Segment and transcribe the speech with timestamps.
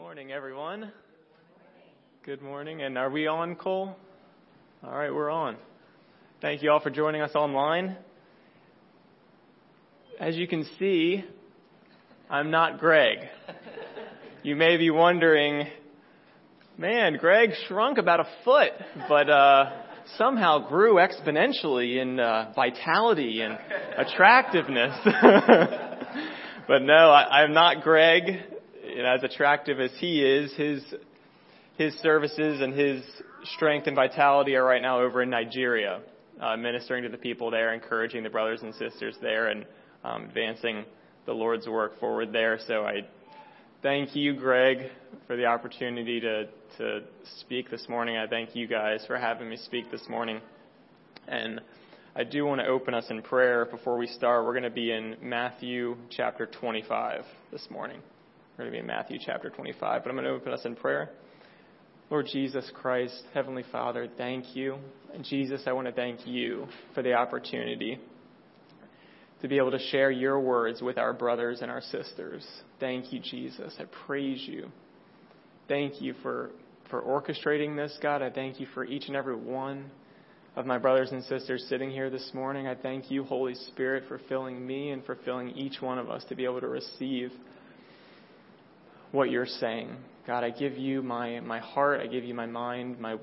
[0.00, 0.90] morning, everyone.
[2.24, 2.80] Good morning.
[2.80, 3.94] And are we on, Cole?
[4.82, 5.56] All right, we're on.
[6.40, 7.98] Thank you all for joining us online.
[10.18, 11.22] As you can see,
[12.30, 13.18] I'm not Greg.
[14.42, 15.66] You may be wondering,
[16.78, 18.72] man, Greg shrunk about a foot,
[19.06, 19.70] but uh,
[20.16, 23.58] somehow grew exponentially in uh, vitality and
[23.98, 24.98] attractiveness.
[26.66, 28.59] but no, I, I'm not Greg
[28.96, 30.82] and as attractive as he is, his
[31.76, 33.02] his services and his
[33.54, 36.02] strength and vitality are right now over in Nigeria,
[36.38, 39.64] uh, ministering to the people there, encouraging the brothers and sisters there, and
[40.04, 40.84] um, advancing
[41.24, 42.58] the Lord's work forward there.
[42.66, 43.06] So I
[43.82, 44.90] thank you, Greg,
[45.26, 46.46] for the opportunity to
[46.78, 47.00] to
[47.40, 48.16] speak this morning.
[48.16, 50.40] I thank you guys for having me speak this morning,
[51.28, 51.60] and.
[52.12, 54.44] I do want to open us in prayer before we start.
[54.44, 58.02] We're going to be in Matthew chapter 25 this morning.
[58.60, 60.76] We're going to be in Matthew chapter 25, but I'm going to open us in
[60.76, 61.08] prayer.
[62.10, 64.76] Lord Jesus Christ, Heavenly Father, thank you.
[65.14, 67.98] And Jesus, I want to thank you for the opportunity
[69.40, 72.46] to be able to share your words with our brothers and our sisters.
[72.78, 73.74] Thank you, Jesus.
[73.80, 74.68] I praise you.
[75.66, 76.50] Thank you for,
[76.90, 78.20] for orchestrating this, God.
[78.20, 79.90] I thank you for each and every one
[80.54, 82.66] of my brothers and sisters sitting here this morning.
[82.66, 86.24] I thank you, Holy Spirit, for filling me and for filling each one of us
[86.28, 87.32] to be able to receive
[89.12, 89.96] what you're saying.
[90.26, 93.16] God, I give you my, my heart, I give you my mind, my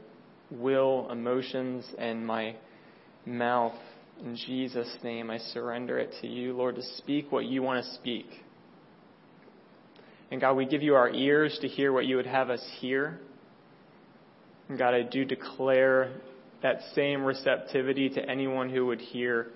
[0.52, 2.56] will, emotions, and my
[3.26, 3.76] mouth.
[4.24, 7.94] In Jesus' name, I surrender it to you, Lord, to speak what you want to
[7.96, 8.26] speak.
[10.32, 13.20] And God, we give you our ears to hear what you would have us hear.
[14.68, 16.12] And God, I do declare
[16.64, 19.48] that same receptivity to anyone who would hear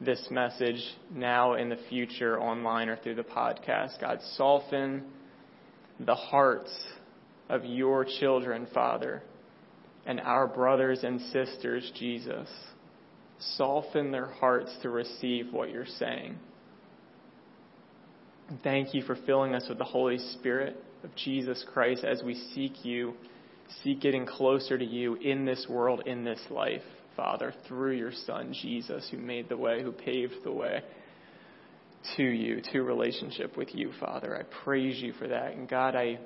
[0.00, 0.82] this message
[1.14, 4.00] now in the future online or through the podcast.
[4.00, 5.04] God, soften
[6.00, 6.72] the hearts
[7.48, 9.22] of your children, Father,
[10.04, 12.48] and our brothers and sisters, Jesus.
[13.56, 16.38] Soften their hearts to receive what you're saying.
[18.62, 22.84] Thank you for filling us with the Holy Spirit of Jesus Christ as we seek
[22.84, 23.14] you,
[23.82, 26.82] seek getting closer to you in this world, in this life,
[27.16, 30.82] Father, through your Son, Jesus, who made the way, who paved the way
[32.16, 34.36] to you, to relationship with you, Father.
[34.36, 35.52] I praise you for that.
[35.52, 36.18] And God, I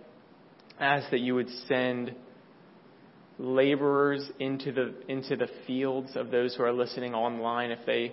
[0.79, 2.15] ask that you would send
[3.39, 8.13] laborers into the into the fields of those who are listening online if they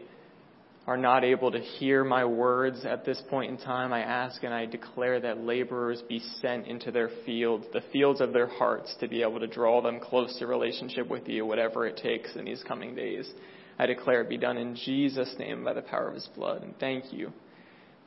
[0.85, 4.53] are not able to hear my words at this point in time I ask and
[4.53, 9.09] I declare that laborers be sent into their fields the fields of their hearts to
[9.09, 12.63] be able to draw them close to relationship with you whatever it takes in these
[12.65, 13.29] coming days
[13.77, 16.73] I declare it be done in Jesus name by the power of his blood and
[16.79, 17.33] thank you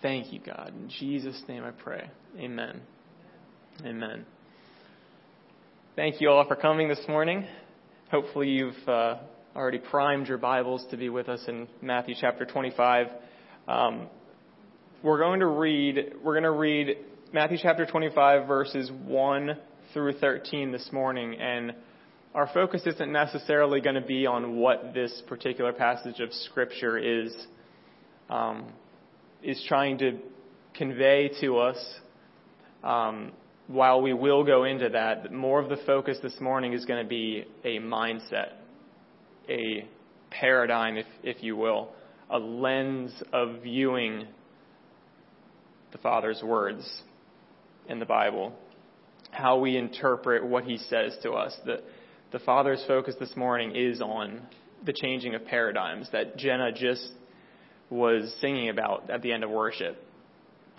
[0.03, 0.73] Thank you, God.
[0.75, 2.11] In Jesus' name I pray.
[2.39, 2.81] Amen.
[3.85, 4.25] Amen.
[5.95, 7.47] Thank you all for coming this morning.
[8.11, 9.17] Hopefully, you've uh,
[9.55, 13.09] already primed your Bibles to be with us in Matthew chapter 25.
[13.69, 14.09] Um,
[15.03, 16.15] we're going to read.
[16.25, 16.97] We're going to read
[17.35, 19.51] Matthew chapter 25 verses 1
[19.93, 21.75] through 13 this morning, and
[22.35, 27.37] our focus isn't necessarily going to be on what this particular passage of Scripture is.
[28.31, 28.73] Um,
[29.43, 30.19] is trying to
[30.75, 31.79] convey to us,
[32.83, 33.33] um,
[33.67, 37.09] while we will go into that, more of the focus this morning is going to
[37.09, 38.53] be a mindset,
[39.49, 39.87] a
[40.31, 41.91] paradigm, if, if you will,
[42.31, 44.27] a lens of viewing
[45.93, 47.03] the Father's words
[47.89, 48.53] in the Bible,
[49.31, 51.57] how we interpret what He says to us.
[51.65, 51.83] The,
[52.33, 54.43] the Father's focus this morning is on
[54.85, 57.11] the changing of paradigms that Jenna just
[57.91, 60.03] was singing about at the end of worship.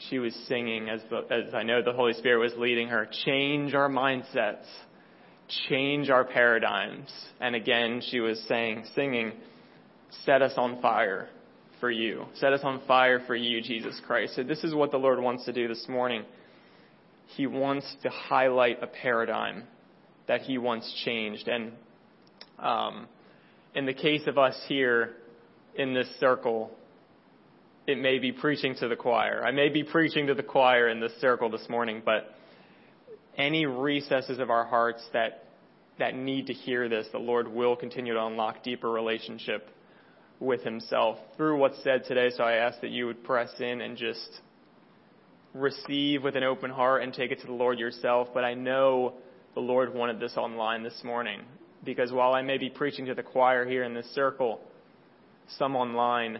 [0.10, 3.76] She was singing as the, as I know the Holy Spirit was leading her, change
[3.76, 4.66] our mindsets,
[5.70, 7.12] change our paradigms.
[7.40, 9.34] And again, she was saying, singing,
[10.26, 11.30] set us on fire
[11.80, 12.26] for you.
[12.36, 14.36] Set us on fire for you, Jesus Christ.
[14.36, 16.24] So this is what the Lord wants to do this morning.
[17.36, 19.64] He wants to highlight a paradigm
[20.28, 21.48] that he wants changed.
[21.48, 21.74] And
[22.58, 23.08] um,
[23.76, 25.16] in the case of us here
[25.76, 26.72] in this circle,
[27.88, 29.44] it may be preaching to the choir.
[29.44, 32.36] I may be preaching to the choir in this circle this morning, but
[33.38, 35.46] any recesses of our hearts that
[36.00, 39.70] that need to hear this, the Lord will continue to unlock deeper relationship
[40.40, 42.32] with Himself through what's said today.
[42.36, 44.42] So I ask that you would press in and just
[45.54, 48.30] receive with an open heart and take it to the Lord yourself.
[48.34, 49.14] But I know
[49.54, 51.42] the Lord wanted this online this morning
[51.84, 54.60] because while I may be preaching to the choir here in this circle,
[55.60, 56.40] some online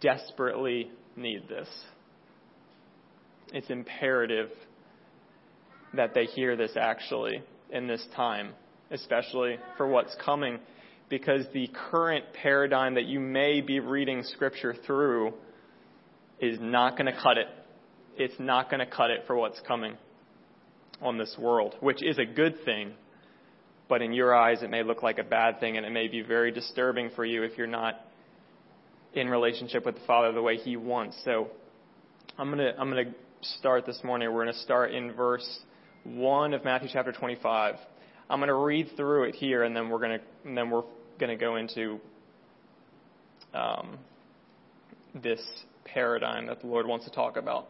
[0.00, 1.68] desperately need this.
[3.52, 4.50] It's imperative
[5.94, 8.52] that they hear this actually in this time,
[8.90, 10.58] especially for what's coming,
[11.08, 15.34] because the current paradigm that you may be reading Scripture through
[16.38, 17.48] is not going to cut it.
[18.16, 19.96] It's not going to cut it for what's coming
[21.02, 22.92] on this world, which is a good thing,
[23.88, 26.22] but in your eyes it may look like a bad thing, and it may be
[26.22, 28.00] very disturbing for you if you're not
[29.14, 31.20] in relationship with the Father the way He wants.
[31.24, 31.48] So
[32.38, 33.12] I'm gonna I'm gonna
[33.58, 34.32] start this morning.
[34.32, 35.60] We're gonna start in verse
[36.04, 37.76] one of Matthew chapter 25.
[38.28, 40.84] I'm gonna read through it here, and then we're gonna and then we're
[41.18, 42.00] gonna go into
[43.52, 43.98] um,
[45.14, 45.40] this
[45.84, 47.66] paradigm that the Lord wants to talk about.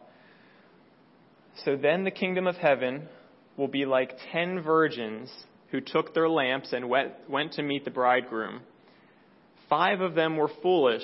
[1.65, 3.07] So then the kingdom of heaven
[3.57, 5.31] will be like ten virgins
[5.71, 8.61] who took their lamps and went, went to meet the bridegroom.
[9.69, 11.03] Five of them were foolish,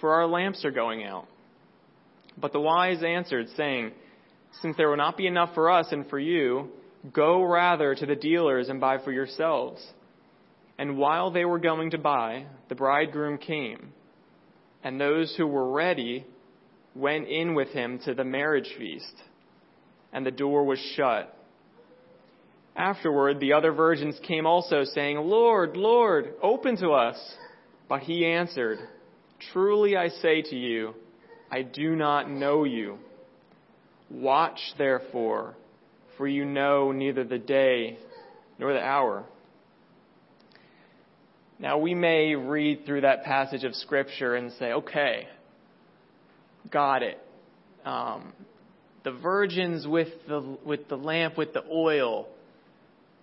[0.00, 1.26] for our lamps are going out.
[2.36, 3.92] But the wise answered, saying,
[4.62, 6.68] Since there will not be enough for us and for you,
[7.12, 9.84] go rather to the dealers and buy for yourselves.
[10.78, 13.92] And while they were going to buy, the bridegroom came.
[14.84, 16.24] And those who were ready
[16.94, 19.14] went in with him to the marriage feast.
[20.12, 21.34] And the door was shut.
[22.76, 27.18] Afterward, the other virgins came also, saying, Lord, Lord, open to us.
[27.88, 28.78] But he answered,
[29.52, 30.94] Truly I say to you,
[31.50, 32.98] I do not know you.
[34.10, 35.54] Watch therefore,
[36.16, 37.98] for you know neither the day
[38.58, 39.24] nor the hour.
[41.58, 45.28] Now we may read through that passage of Scripture and say, okay,
[46.70, 47.18] got it.
[47.84, 48.32] Um,
[49.04, 52.28] the virgins with the, with the lamp, with the oil,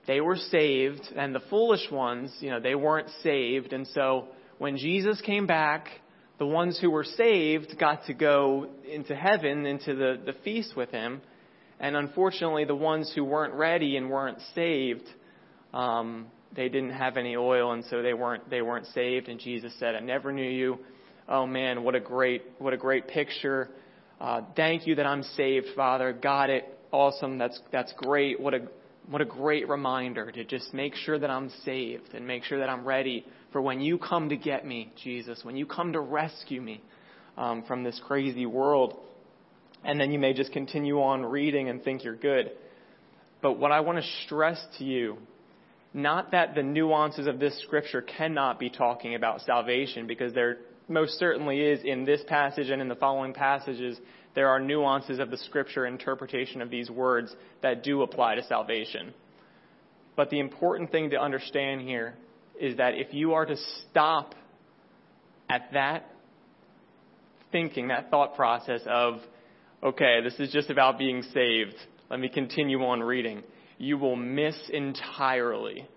[0.07, 3.73] they were saved, and the foolish ones, you know, they weren't saved.
[3.73, 4.25] And so
[4.57, 5.88] when Jesus came back,
[6.37, 10.89] the ones who were saved got to go into heaven, into the, the feast with
[10.89, 11.21] him.
[11.79, 15.07] And unfortunately, the ones who weren't ready and weren't saved,
[15.73, 19.27] um, they didn't have any oil, and so they weren't they weren't saved.
[19.27, 20.79] And Jesus said, "I never knew you."
[21.27, 23.69] Oh man, what a great what a great picture.
[24.21, 26.13] Uh, thank you that I'm saved, Father.
[26.13, 26.63] Got it.
[26.91, 27.37] Awesome.
[27.37, 28.39] That's that's great.
[28.39, 28.67] What a
[29.09, 32.69] what a great reminder to just make sure that I'm saved and make sure that
[32.69, 33.25] I'm ready
[33.56, 36.81] for when you come to get me, Jesus, when you come to rescue me
[37.38, 38.98] um, from this crazy world.
[39.86, 42.52] And then you may just continue on reading and think you're good.
[43.42, 45.19] But what I want to stress to you,
[45.94, 50.57] not that the nuances of this scripture cannot be talking about salvation, because there
[50.90, 53.98] most certainly is in this passage and in the following passages
[54.34, 59.13] there are nuances of the scripture interpretation of these words that do apply to salvation.
[60.18, 62.16] But the important thing to understand here
[62.60, 63.56] is that if you are to
[63.90, 64.36] stop
[65.50, 66.10] at that
[67.52, 69.19] thinking, that thought process of,
[69.84, 71.75] okay, this is just about being saved,
[72.10, 73.44] let me continue on reading,
[73.78, 75.88] you will miss entirely.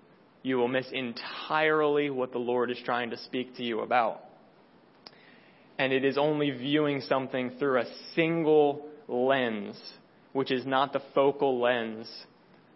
[0.43, 4.23] You will miss entirely what the Lord is trying to speak to you about
[5.79, 7.85] and it is only viewing something through a
[8.15, 9.81] single lens,
[10.33, 12.11] which is not the focal lens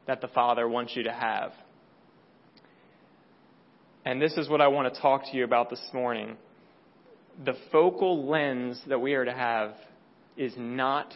[0.06, 1.52] that the Father wants you to have.
[4.04, 6.36] And this is what I want to talk to you about this morning.
[7.44, 9.74] The focal lens that we are to have
[10.36, 11.14] is not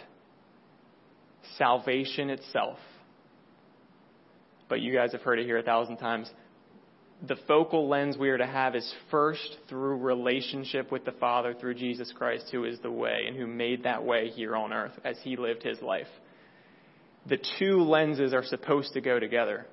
[1.58, 2.78] salvation itself.
[4.68, 6.30] But you guys have heard it here a thousand times
[7.26, 11.74] the focal lens we are to have is first through relationship with the Father through
[11.74, 15.16] Jesus Christ, who is the way and who made that way here on earth as
[15.22, 16.08] he lived his life.
[17.26, 19.66] The two lenses are supposed to go together.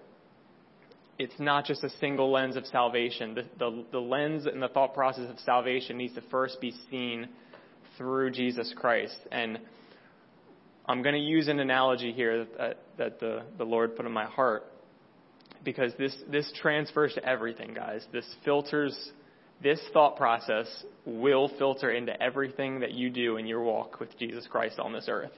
[1.19, 3.35] It's not just a single lens of salvation.
[3.35, 7.29] The, the, the lens and the thought process of salvation needs to first be seen
[7.97, 9.17] through Jesus Christ.
[9.31, 9.59] And
[10.85, 14.25] I'm going to use an analogy here that, that the, the Lord put in my
[14.25, 14.65] heart
[15.63, 18.05] because this, this transfers to everything, guys.
[18.11, 19.11] This filters,
[19.61, 20.67] this thought process
[21.05, 25.05] will filter into everything that you do in your walk with Jesus Christ on this
[25.07, 25.31] earth.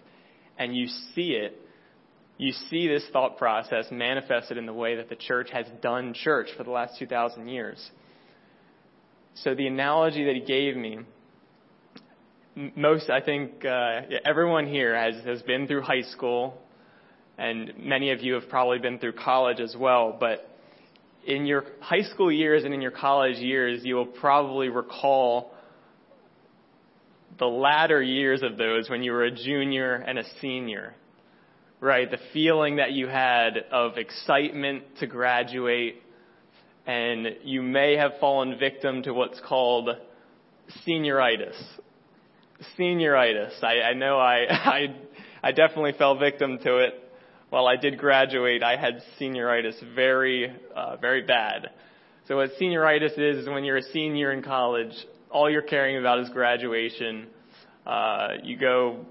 [0.57, 1.59] And you see it,
[2.37, 6.49] you see this thought process manifested in the way that the church has done church
[6.57, 7.91] for the last 2,000 years.
[9.35, 10.99] So the analogy that he gave me,
[12.75, 16.57] most, I think, uh, everyone here has, has been through high school
[17.37, 20.49] and many of you have probably been through college as well, but
[21.25, 25.53] in your high school years and in your college years, you will probably recall
[27.37, 30.95] the latter years of those when you were a junior and a senior.
[31.85, 32.09] Right?
[32.09, 36.01] The feeling that you had of excitement to graduate,
[36.87, 39.89] and you may have fallen victim to what's called
[40.87, 41.55] senioritis.
[42.79, 43.63] Senioritis.
[43.63, 44.95] I, I know I, I,
[45.43, 46.95] I definitely fell victim to it
[47.51, 51.69] while I did graduate, I had senioritis very, uh, very bad.
[52.27, 54.93] So what senioritis is, is when you're a senior in college,
[55.29, 57.27] all you're caring about is graduation.
[57.85, 59.05] Uh, you go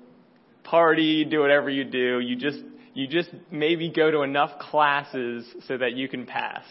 [0.64, 2.20] party, do whatever you do.
[2.20, 2.58] You just,
[2.94, 6.64] you just maybe go to enough classes so that you can pass,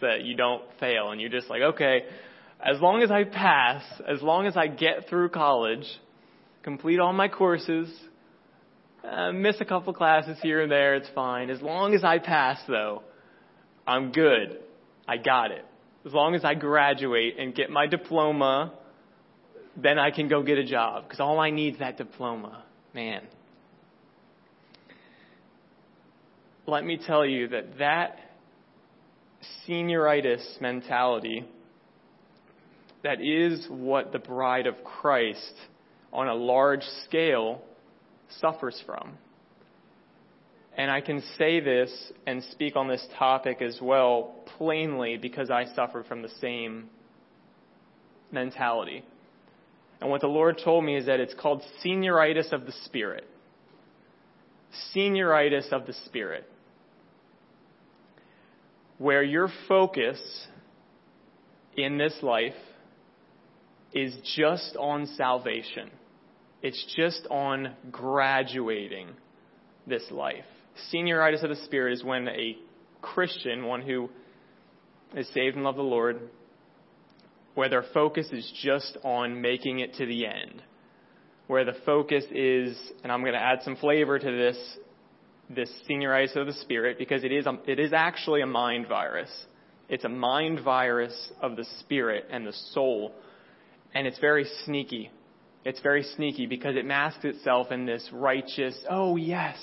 [0.00, 1.10] so that you don't fail.
[1.10, 2.02] And you're just like, okay,
[2.60, 5.86] as long as I pass, as long as I get through college,
[6.62, 7.92] complete all my courses,
[9.08, 11.50] uh, miss a couple classes here and there, it's fine.
[11.50, 13.02] As long as I pass, though,
[13.86, 14.60] I'm good.
[15.06, 15.64] I got it.
[16.06, 18.72] As long as I graduate and get my diploma,
[19.76, 21.04] then I can go get a job.
[21.04, 22.64] Because all I need is that diploma.
[22.94, 23.22] Man.
[26.66, 28.18] Let me tell you that that
[29.68, 31.44] senioritis mentality,
[33.02, 35.52] that is what the bride of Christ
[36.10, 37.60] on a large scale
[38.40, 39.18] suffers from.
[40.76, 41.90] And I can say this
[42.26, 46.88] and speak on this topic as well plainly because I suffer from the same
[48.32, 49.04] mentality.
[50.00, 53.28] And what the Lord told me is that it's called senioritis of the Spirit.
[54.94, 56.48] Senioritis of the Spirit.
[58.98, 60.20] Where your focus
[61.76, 62.54] in this life
[63.92, 65.90] is just on salvation.
[66.62, 69.08] It's just on graduating
[69.86, 70.44] this life.
[70.92, 72.56] Senioritis of the Spirit is when a
[73.02, 74.08] Christian, one who
[75.14, 76.20] is saved and loves the Lord,
[77.54, 80.62] where their focus is just on making it to the end.
[81.46, 84.56] Where the focus is, and I'm going to add some flavor to this,
[85.50, 89.30] this senioritis of the Spirit, because it is, a, it is actually a mind virus.
[89.88, 93.12] It's a mind virus of the Spirit and the soul,
[93.94, 95.10] and it's very sneaky.
[95.64, 99.56] It's very sneaky because it masks itself in this righteous, oh yes,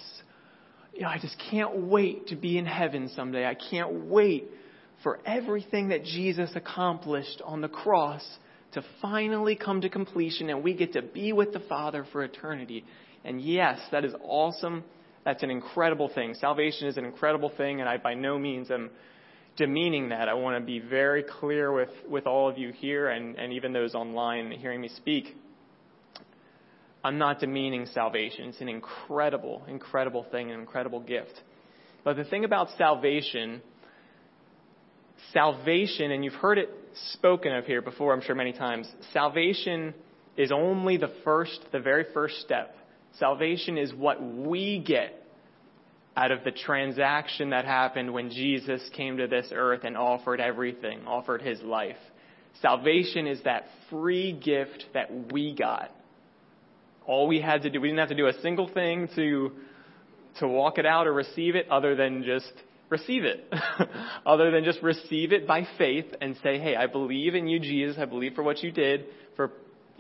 [0.94, 3.46] yeah, I just can't wait to be in heaven someday.
[3.46, 4.46] I can't wait
[5.04, 8.24] for everything that Jesus accomplished on the cross
[8.74, 12.84] to finally come to completion and we get to be with the Father for eternity.
[13.24, 14.84] And yes, that is awesome.
[15.24, 16.34] That's an incredible thing.
[16.34, 18.90] Salvation is an incredible thing, and I by no means am
[19.58, 20.30] demeaning that.
[20.30, 23.74] I want to be very clear with, with all of you here and, and even
[23.74, 25.36] those online hearing me speak.
[27.04, 28.50] I'm not demeaning salvation.
[28.50, 31.34] It's an incredible, incredible thing, an incredible gift.
[32.04, 33.62] But the thing about salvation,
[35.34, 36.70] salvation, and you've heard it
[37.14, 39.94] spoken of here before, I'm sure many times, salvation
[40.38, 42.76] is only the first, the very first step.
[43.20, 45.18] Salvation is what we get
[46.16, 51.06] out of the transaction that happened when Jesus came to this earth and offered everything,
[51.08, 51.98] offered his life.
[52.62, 55.92] Salvation is that free gift that we got
[57.06, 59.52] all we had to do, we didn't have to do a single thing to,
[60.40, 62.52] to walk it out or receive it other than just
[62.90, 63.54] receive it.
[64.26, 67.98] other than just receive it by faith and say, hey, I believe in you, Jesus.
[68.00, 69.06] I believe for what you did.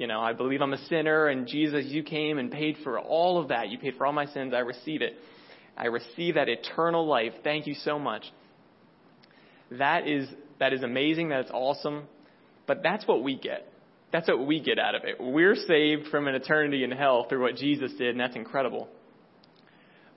[0.01, 3.39] You know, I believe I'm a sinner and Jesus, you came and paid for all
[3.39, 3.69] of that.
[3.69, 4.51] You paid for all my sins.
[4.51, 5.13] I receive it.
[5.77, 7.33] I receive that eternal life.
[7.43, 8.23] Thank you so much.
[9.69, 10.27] That is,
[10.59, 11.29] that is amazing.
[11.29, 12.05] That is awesome.
[12.65, 13.71] But that's what we get.
[14.11, 15.17] That's what we get out of it.
[15.19, 18.87] We're saved from an eternity in hell through what Jesus did, and that's incredible.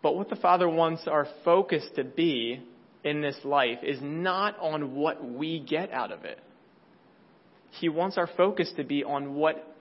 [0.02, 2.62] But what the Father wants our focus to be
[3.04, 6.38] in this life is not on what we get out of it.
[7.72, 9.72] He wants our focus to be on what,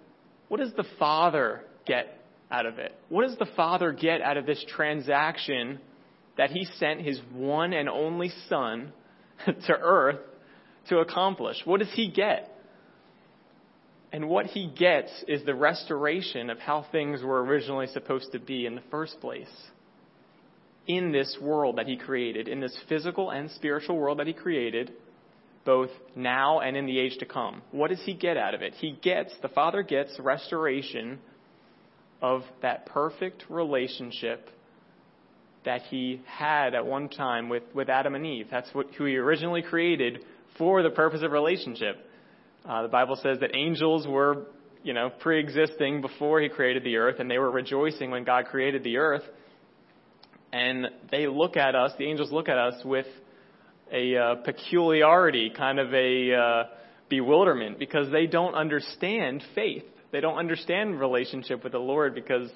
[0.53, 2.15] what does the Father get
[2.51, 2.93] out of it?
[3.09, 5.79] What does the Father get out of this transaction
[6.37, 8.93] that He sent His one and only Son
[9.47, 10.19] to earth
[10.89, 11.57] to accomplish?
[11.65, 12.55] What does He get?
[14.11, 18.67] And what he gets is the restoration of how things were originally supposed to be
[18.67, 19.49] in the first place.
[20.85, 24.93] In this world that he created, in this physical and spiritual world that he created,
[25.65, 27.61] both now and in the age to come.
[27.71, 28.73] What does he get out of it?
[28.75, 31.19] He gets, the Father gets restoration
[32.21, 34.49] of that perfect relationship
[35.65, 38.47] that he had at one time with, with Adam and Eve.
[38.51, 40.19] That's what, who he originally created
[40.57, 41.97] for the purpose of relationship.
[42.65, 44.45] Uh, the Bible says that angels were,
[44.83, 48.83] you know, pre-existing before He created the earth, and they were rejoicing when God created
[48.83, 49.23] the earth.
[50.51, 53.07] And they look at us, the angels look at us with
[53.93, 56.63] a uh, peculiarity, kind of a uh,
[57.09, 59.83] bewilderment, because they don't understand faith.
[60.11, 62.49] They don't understand relationship with the Lord because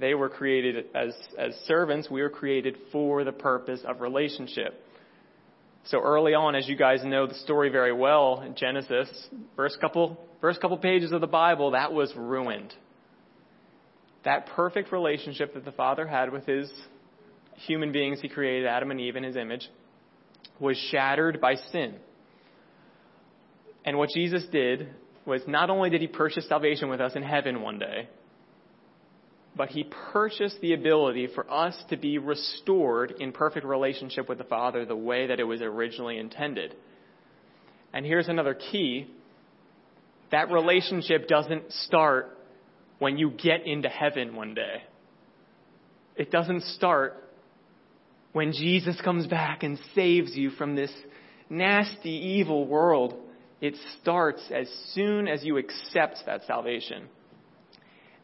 [0.00, 2.10] they were created as, as servants.
[2.10, 4.84] We were created for the purpose of relationship.
[5.84, 9.08] So early on, as you guys know the story very well in Genesis,
[9.56, 12.74] first couple, first couple pages of the Bible, that was ruined.
[14.24, 16.70] That perfect relationship that the Father had with his
[17.66, 19.68] human beings he created, Adam and Eve in his image,
[20.60, 21.94] was shattered by sin.
[23.84, 24.88] And what Jesus did
[25.24, 28.08] was not only did he purchase salvation with us in heaven one day,
[29.56, 34.44] but he purchased the ability for us to be restored in perfect relationship with the
[34.44, 36.74] Father the way that it was originally intended.
[37.92, 39.10] And here's another key
[40.30, 42.38] that relationship doesn't start
[43.00, 44.82] when you get into heaven one day.
[46.16, 47.29] It doesn't start
[48.32, 50.92] when Jesus comes back and saves you from this
[51.50, 53.14] nasty, evil world.
[53.60, 57.08] It starts as soon as you accept that salvation.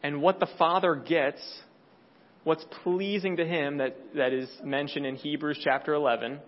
[0.01, 1.41] And what the Father gets,
[2.43, 6.39] what's pleasing to Him that, that is mentioned in Hebrews chapter 11,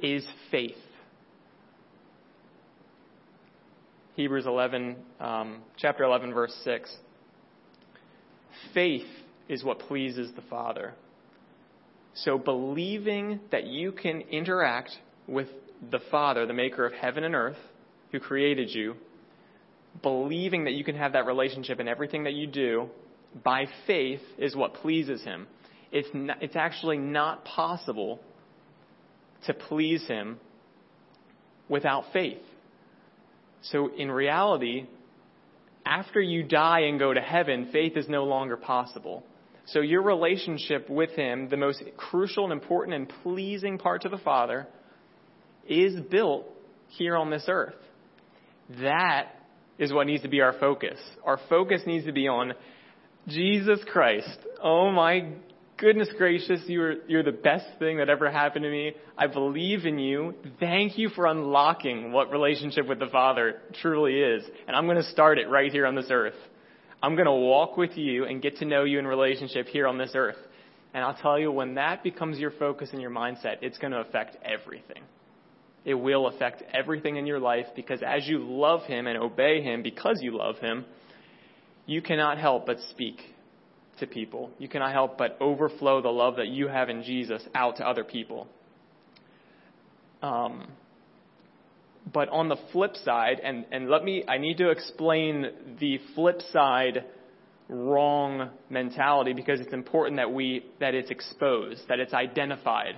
[0.00, 0.76] is faith.
[4.14, 6.94] Hebrews 11, um, chapter 11, verse 6.
[8.72, 9.06] Faith
[9.48, 10.94] is what pleases the Father.
[12.24, 14.90] So believing that you can interact
[15.26, 15.48] with
[15.90, 17.58] the Father, the maker of heaven and earth,
[18.10, 18.94] who created you,
[20.02, 22.88] believing that you can have that relationship in everything that you do
[23.44, 25.46] by faith is what pleases Him.
[25.92, 28.20] It's, not, it's actually not possible
[29.46, 30.38] to please Him
[31.68, 32.42] without faith.
[33.62, 34.86] So in reality,
[35.84, 39.22] after you die and go to heaven, faith is no longer possible.
[39.66, 44.18] So your relationship with Him, the most crucial and important and pleasing part to the
[44.18, 44.66] Father,
[45.68, 46.46] is built
[46.88, 47.74] here on this earth.
[48.80, 49.30] That
[49.78, 50.98] is what needs to be our focus.
[51.24, 52.54] Our focus needs to be on
[53.28, 54.38] Jesus Christ.
[54.62, 55.32] Oh my
[55.78, 58.92] goodness gracious, you're, you're the best thing that ever happened to me.
[59.18, 60.34] I believe in you.
[60.58, 64.42] Thank you for unlocking what relationship with the Father truly is.
[64.66, 66.34] And I'm going to start it right here on this earth.
[67.02, 69.98] I'm going to walk with you and get to know you in relationship here on
[69.98, 70.38] this earth.
[70.94, 74.00] And I'll tell you, when that becomes your focus and your mindset, it's going to
[74.00, 75.02] affect everything.
[75.84, 79.82] It will affect everything in your life because as you love Him and obey Him
[79.82, 80.84] because you love Him,
[81.86, 83.20] you cannot help but speak
[83.98, 84.50] to people.
[84.58, 88.04] You cannot help but overflow the love that you have in Jesus out to other
[88.04, 88.48] people.
[90.22, 90.66] Um,
[92.12, 95.46] but on the flip side, and, and let me, I need to explain
[95.80, 97.04] the flip side
[97.68, 102.94] wrong mentality because it's important that we, that it's exposed, that it's identified.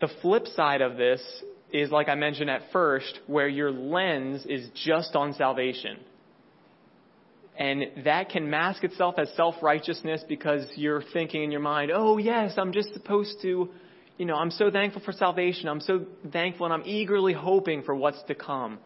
[0.00, 1.22] The flip side of this
[1.72, 5.96] is, like I mentioned at first, where your lens is just on salvation.
[7.58, 12.52] And that can mask itself as self-righteousness because you're thinking in your mind, oh yes,
[12.58, 13.70] I'm just supposed to
[14.18, 15.68] you know, I'm so thankful for salvation.
[15.68, 18.78] I'm so thankful and I'm eagerly hoping for what's to come.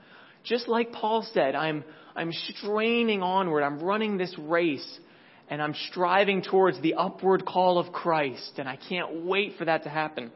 [0.42, 1.84] Just like Paul said, I'm,
[2.16, 3.62] I'm straining onward.
[3.62, 4.98] I'm running this race
[5.48, 9.84] and I'm striving towards the upward call of Christ and I can't wait for that
[9.84, 10.32] to happen.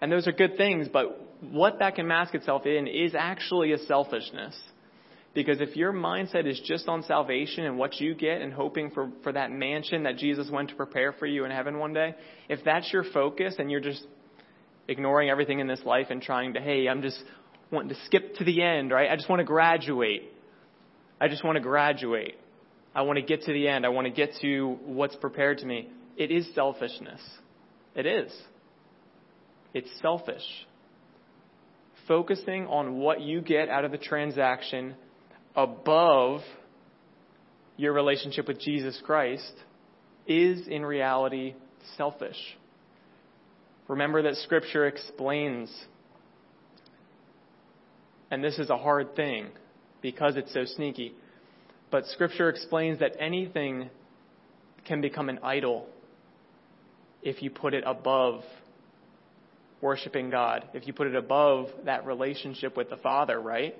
[0.00, 3.78] And those are good things, but what that can mask itself in is actually a
[3.78, 4.58] selfishness.
[5.32, 9.10] Because if your mindset is just on salvation and what you get and hoping for,
[9.22, 12.14] for that mansion that Jesus went to prepare for you in heaven one day,
[12.48, 14.04] if that's your focus and you're just
[14.88, 17.22] ignoring everything in this life and trying to, hey, I'm just
[17.70, 19.08] wanting to skip to the end, right?
[19.08, 20.32] I just want to graduate.
[21.20, 22.34] I just want to graduate.
[22.92, 23.86] I want to get to the end.
[23.86, 25.90] I want to get to what's prepared to me.
[26.16, 27.20] It is selfishness.
[27.94, 28.32] It is.
[29.74, 30.42] It's selfish.
[32.08, 34.96] Focusing on what you get out of the transaction
[35.54, 36.40] above
[37.76, 39.52] your relationship with Jesus Christ
[40.26, 41.54] is in reality
[41.96, 42.36] selfish.
[43.88, 45.72] Remember that Scripture explains,
[48.30, 49.48] and this is a hard thing
[50.02, 51.14] because it's so sneaky,
[51.90, 53.90] but Scripture explains that anything
[54.84, 55.88] can become an idol
[57.22, 58.42] if you put it above
[59.80, 63.74] worshiping God, if you put it above that relationship with the Father, right?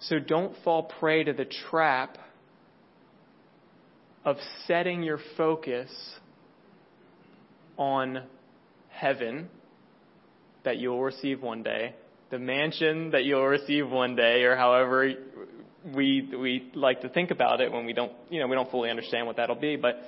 [0.00, 2.16] So don't fall prey to the trap
[4.24, 4.36] of
[4.66, 5.90] setting your focus
[7.76, 8.22] on
[8.88, 9.48] heaven
[10.64, 11.94] that you'll receive one day,
[12.30, 15.12] the mansion that you'll receive one day, or however
[15.94, 18.90] we we like to think about it when we don't you know we don't fully
[18.90, 19.76] understand what that'll be.
[19.76, 20.00] But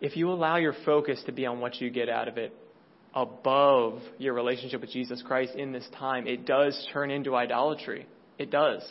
[0.00, 2.54] if you allow your focus to be on what you get out of it
[3.14, 8.06] above your relationship with Jesus Christ in this time it does turn into idolatry.
[8.38, 8.82] It does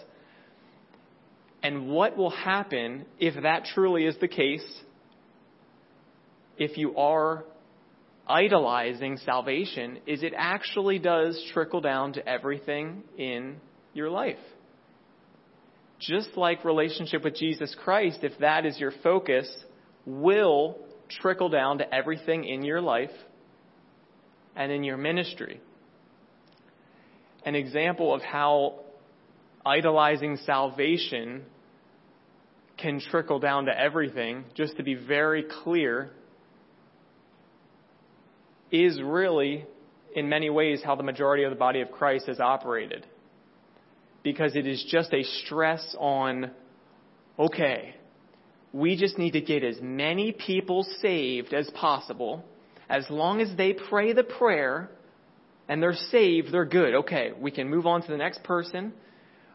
[1.64, 4.66] and what will happen if that truly is the case
[6.58, 7.44] if you are
[8.28, 13.58] idolizing salvation is it actually does trickle down to everything in
[13.94, 14.38] your life
[16.00, 19.50] just like relationship with Jesus Christ, if that is your focus,
[20.06, 20.78] will
[21.10, 23.12] trickle down to everything in your life
[24.56, 25.60] and in your ministry.
[27.46, 28.82] An example of how
[29.68, 31.44] idolizing salvation
[32.78, 36.12] can trickle down to everything, just to be very clear,
[38.72, 39.66] is really,
[40.16, 43.06] in many ways, how the majority of the body of Christ has operated
[44.24, 46.52] because it is just a stress on,
[47.40, 47.96] okay,
[48.74, 52.44] we just need to get as many people saved as possible.
[52.90, 54.90] As long as they pray the prayer
[55.70, 56.94] and they're saved, they're good.
[56.94, 58.92] Okay, we can move on to the next person.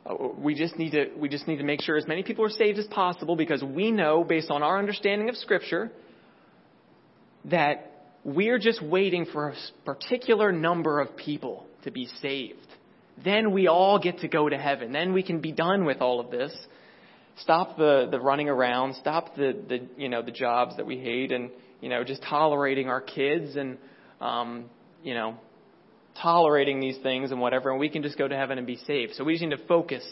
[0.05, 2.51] Uh, we just need to we just need to make sure as many people are
[2.51, 5.93] saved as possible because we know based on our understanding of scripture
[7.45, 7.93] that
[8.25, 12.67] we're just waiting for a particular number of people to be saved.
[13.25, 14.93] Then we all get to go to heaven.
[14.93, 16.53] Then we can be done with all of this.
[17.39, 18.95] Stop the, the running around.
[18.97, 22.89] Stop the, the, you know, the jobs that we hate and, you know, just tolerating
[22.89, 23.79] our kids and,
[24.21, 24.67] um,
[25.03, 25.37] you know,
[26.21, 29.15] tolerating these things and whatever, and we can just go to heaven and be saved.
[29.15, 30.05] So we just need to focus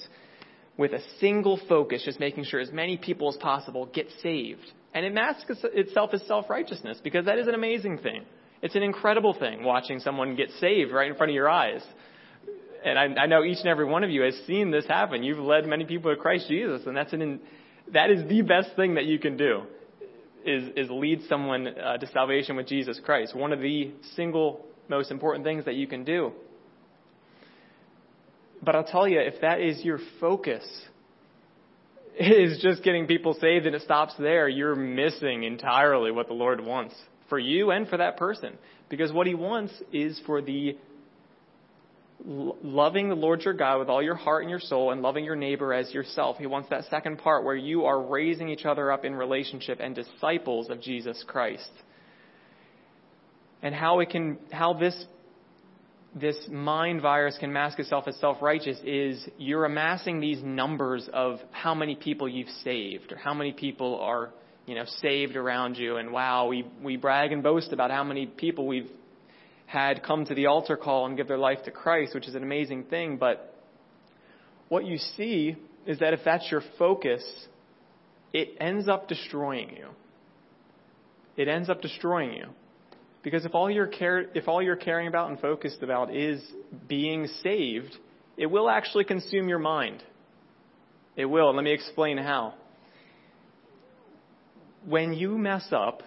[0.77, 4.73] with a single focus, just making sure as many people as possible get saved.
[4.95, 8.25] And it masks itself as self-righteousness because that is an amazing thing.
[8.63, 11.83] It's an incredible thing watching someone get saved right in front of your eyes
[12.85, 15.23] and I, I know each and every one of you has seen this happen.
[15.23, 17.41] You've led many people to Christ Jesus, and that's an
[17.93, 19.63] that is the best thing that you can do
[20.45, 23.35] is is lead someone uh, to salvation with Jesus Christ.
[23.35, 26.33] One of the single most important things that you can do.
[28.63, 30.65] But I'll tell you, if that is your focus,
[32.19, 36.63] is just getting people saved and it stops there, you're missing entirely what the Lord
[36.63, 36.95] wants
[37.31, 38.59] for you and for that person.
[38.91, 40.77] Because what He wants is for the
[42.23, 45.37] loving the Lord your God with all your heart and your soul and loving your
[45.37, 46.37] neighbor as yourself.
[46.37, 49.95] He wants that second part where you are raising each other up in relationship and
[49.95, 51.71] disciples of Jesus Christ.
[53.63, 55.05] And how it can, how this,
[56.15, 61.75] this mind virus can mask itself as self-righteous is you're amassing these numbers of how
[61.75, 64.31] many people you've saved or how many people are,
[64.67, 65.97] you know, saved around you.
[65.97, 68.91] And wow, we, we brag and boast about how many people we've
[69.67, 72.43] had come to the altar call and give their life to Christ, which is an
[72.43, 73.19] amazing thing.
[73.19, 73.55] But
[74.69, 77.23] what you see is that if that's your focus,
[78.33, 79.89] it ends up destroying you.
[81.37, 82.47] It ends up destroying you.
[83.23, 86.43] Because if all you're care, if all you're caring about and focused about is
[86.89, 87.95] being saved,
[88.37, 90.03] it will actually consume your mind.
[91.17, 91.55] It will.
[91.55, 92.55] Let me explain how.
[94.87, 96.03] When you mess up,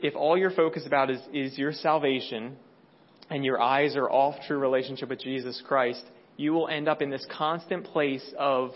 [0.00, 2.56] if all you're focused about is, is your salvation
[3.30, 6.02] and your eyes are off true relationship with Jesus Christ,
[6.36, 8.72] you will end up in this constant place of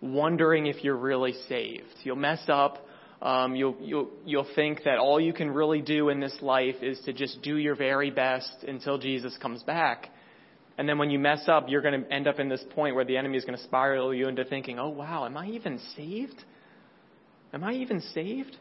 [0.00, 1.84] wondering if you're really saved.
[2.02, 2.84] You'll mess up.
[3.24, 7.00] Um, you'll, you'll, you'll think that all you can really do in this life is
[7.06, 10.10] to just do your very best until Jesus comes back.
[10.76, 13.04] And then when you mess up, you're going to end up in this point where
[13.04, 16.44] the enemy is going to spiral you into thinking, oh wow, am I even saved?
[17.52, 18.56] Am I even saved?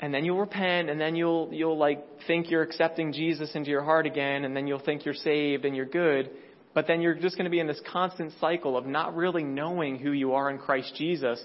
[0.00, 3.82] and then you'll repent and then you'll you'll like think you're accepting Jesus into your
[3.82, 6.30] heart again and then you'll think you're saved and you're good
[6.74, 9.98] but then you're just going to be in this constant cycle of not really knowing
[9.98, 11.42] who you are in Christ Jesus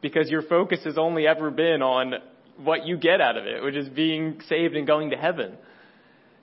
[0.00, 2.14] because your focus has only ever been on
[2.56, 5.56] what you get out of it which is being saved and going to heaven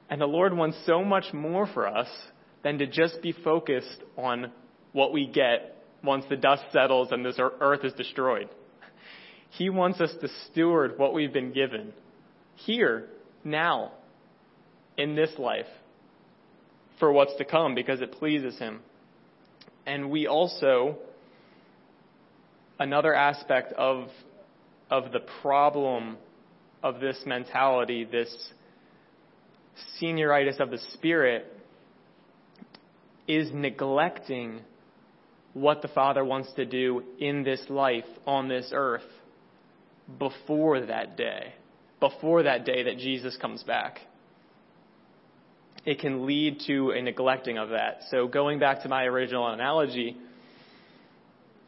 [0.10, 2.08] and the Lord wants so much more for us
[2.64, 4.52] than to just be focused on
[4.94, 8.50] what we get once the dust settles and this earth is destroyed
[9.50, 11.94] he wants us to steward what we've been given
[12.56, 13.08] here,
[13.44, 13.92] now,
[14.98, 15.68] in this life,
[17.00, 18.80] for what's to come because it pleases Him.
[19.86, 20.98] And we also,
[22.80, 24.08] another aspect of,
[24.90, 26.18] of the problem
[26.84, 28.52] of this mentality, this
[30.02, 31.52] senioritis of the Spirit,
[33.28, 34.62] is neglecting
[35.54, 39.02] what the Father wants to do in this life on this earth
[40.20, 41.54] before that day,
[42.00, 44.00] before that day that Jesus comes back.
[45.86, 48.02] It can lead to a neglecting of that.
[48.12, 50.18] So going back to my original analogy,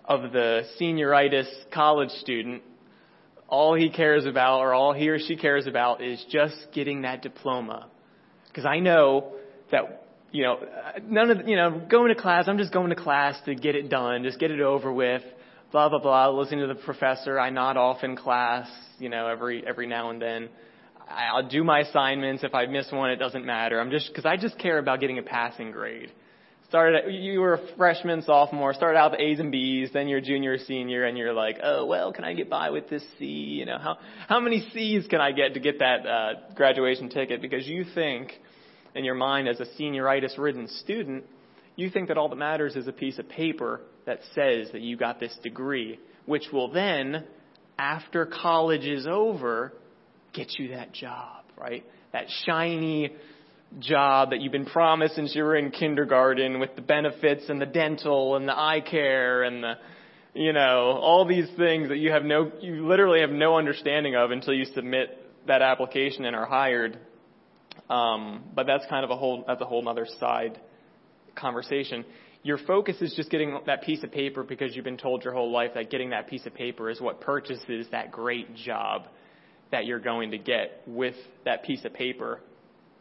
[0.07, 2.63] of the senioritis college student,
[3.47, 7.21] all he cares about or all he or she cares about is just getting that
[7.21, 7.87] diploma.
[8.47, 9.33] Because I know
[9.71, 10.59] that, you know,
[11.03, 13.89] none of, you know, going to class, I'm just going to class to get it
[13.89, 15.23] done, just get it over with,
[15.71, 17.39] blah, blah, blah, listening to the professor.
[17.39, 20.49] I nod off in class, you know, every, every now and then.
[21.09, 22.43] I'll do my assignments.
[22.43, 23.79] If I miss one, it doesn't matter.
[23.79, 26.11] I'm just, cause I just care about getting a passing grade
[26.69, 30.57] started you were a freshman, sophomore, started out with A's and B's, then you're junior,
[30.57, 33.25] senior, and you're like, oh well, can I get by with this C?
[33.25, 37.41] You know, how how many C's can I get to get that uh, graduation ticket?
[37.41, 38.33] Because you think,
[38.95, 41.23] in your mind, as a senioritis-ridden student,
[41.75, 44.97] you think that all that matters is a piece of paper that says that you
[44.97, 47.25] got this degree, which will then,
[47.77, 49.73] after college is over,
[50.33, 51.85] get you that job, right?
[52.13, 53.11] That shiny
[53.79, 57.65] job that you've been promised since you were in kindergarten with the benefits and the
[57.65, 59.73] dental and the eye care and the
[60.33, 64.31] you know all these things that you have no you literally have no understanding of
[64.31, 66.97] until you submit that application and are hired.
[67.89, 70.59] Um, but that's kind of a whole that's a whole other side
[71.35, 72.05] conversation.
[72.43, 75.51] Your focus is just getting that piece of paper because you've been told your whole
[75.51, 79.07] life that getting that piece of paper is what purchases that great job
[79.71, 82.39] that you're going to get with that piece of paper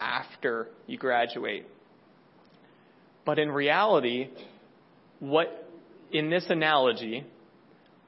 [0.01, 1.67] after you graduate.
[3.25, 4.29] But in reality,
[5.21, 5.69] what,
[6.13, 7.25] in this analogy,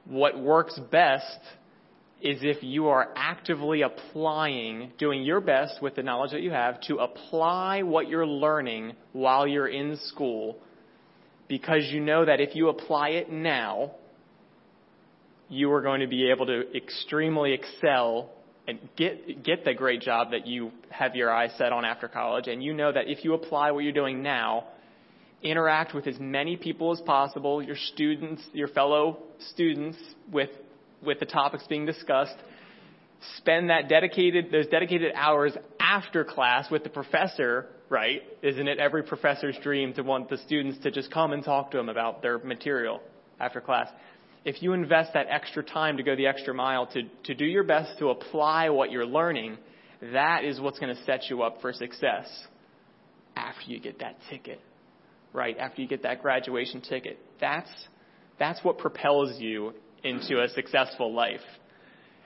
[0.05, 1.39] what works best
[2.21, 6.79] is if you are actively applying, doing your best with the knowledge that you have
[6.81, 10.57] to apply what you're learning while you're in school
[11.47, 13.91] because you know that if you apply it now,
[15.49, 18.29] you are going to be able to extremely excel
[18.69, 22.47] and get get the great job that you have your eyes set on after college
[22.47, 24.65] and you know that if you apply what you're doing now
[25.41, 29.17] interact with as many people as possible your students your fellow
[29.51, 29.97] students
[30.31, 30.49] with
[31.03, 32.35] with the topics being discussed
[33.37, 38.21] spend that dedicated those dedicated hours after class with the professor right?
[38.43, 41.77] Isn't it every professor's dream to want the students to just come and talk to
[41.77, 43.01] them about their material
[43.39, 43.89] after class
[44.45, 47.63] if you invest that extra time to go the extra mile to, to do your
[47.63, 49.57] best to apply what you're learning,
[50.13, 52.27] that is what's going to set you up for success
[53.35, 54.59] after you get that ticket,
[55.33, 55.57] right?
[55.57, 57.19] After you get that graduation ticket.
[57.41, 57.69] That's,
[58.37, 59.73] that's what propels you
[60.03, 61.41] into a successful life.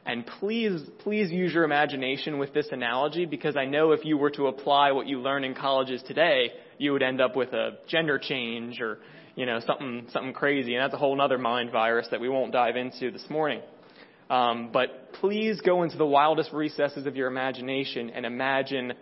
[0.05, 4.31] And please, please use your imagination with this analogy because I know if you were
[4.31, 8.19] to apply what you learn in colleges today, you would end up with a gender
[8.19, 8.99] change or
[9.35, 10.75] you know, something, something crazy.
[10.75, 13.61] And that's a whole other mind virus that we won't dive into this morning.
[14.29, 18.93] Um, but please go into the wildest recesses of your imagination and imagine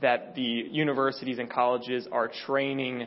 [0.00, 3.06] that the universities and colleges are training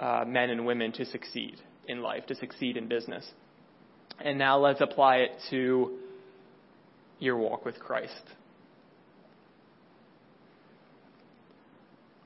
[0.00, 3.28] uh, men and women to succeed in life, to succeed in business.
[4.22, 5.98] And now let's apply it to
[7.18, 8.12] your walk with Christ.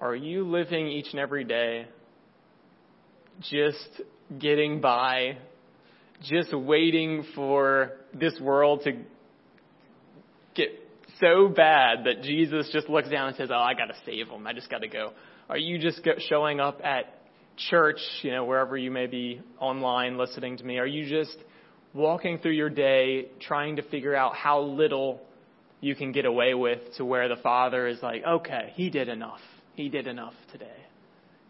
[0.01, 1.87] Are you living each and every day
[3.41, 4.03] just
[4.39, 5.39] getting by,
[6.23, 8.93] just waiting for this world to
[10.55, 10.69] get
[11.21, 14.47] so bad that Jesus just looks down and says, "Oh, I got to save them.
[14.47, 15.13] I just got to go."
[15.49, 17.21] Are you just showing up at
[17.57, 20.79] church, you know, wherever you may be online listening to me?
[20.79, 21.37] Are you just
[21.93, 25.21] walking through your day trying to figure out how little
[25.81, 29.43] you can get away with to where the Father is like, "Okay, he did enough.
[29.75, 30.87] He did enough today.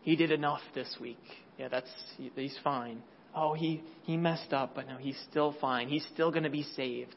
[0.03, 3.03] He did enough this week." Yeah, that's he's fine.
[3.35, 5.89] Oh, he he messed up, but no, he's still fine.
[5.89, 7.17] He's still going to be saved.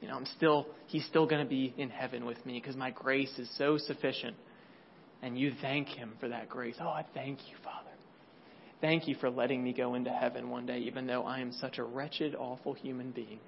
[0.00, 2.90] You know, I'm still he's still going to be in heaven with me because my
[2.90, 4.36] grace is so sufficient.
[5.22, 6.74] And you thank him for that grace.
[6.80, 7.88] Oh, I thank you, Father.
[8.80, 11.78] Thank you for letting me go into heaven one day, even though I am such
[11.78, 13.38] a wretched, awful human being.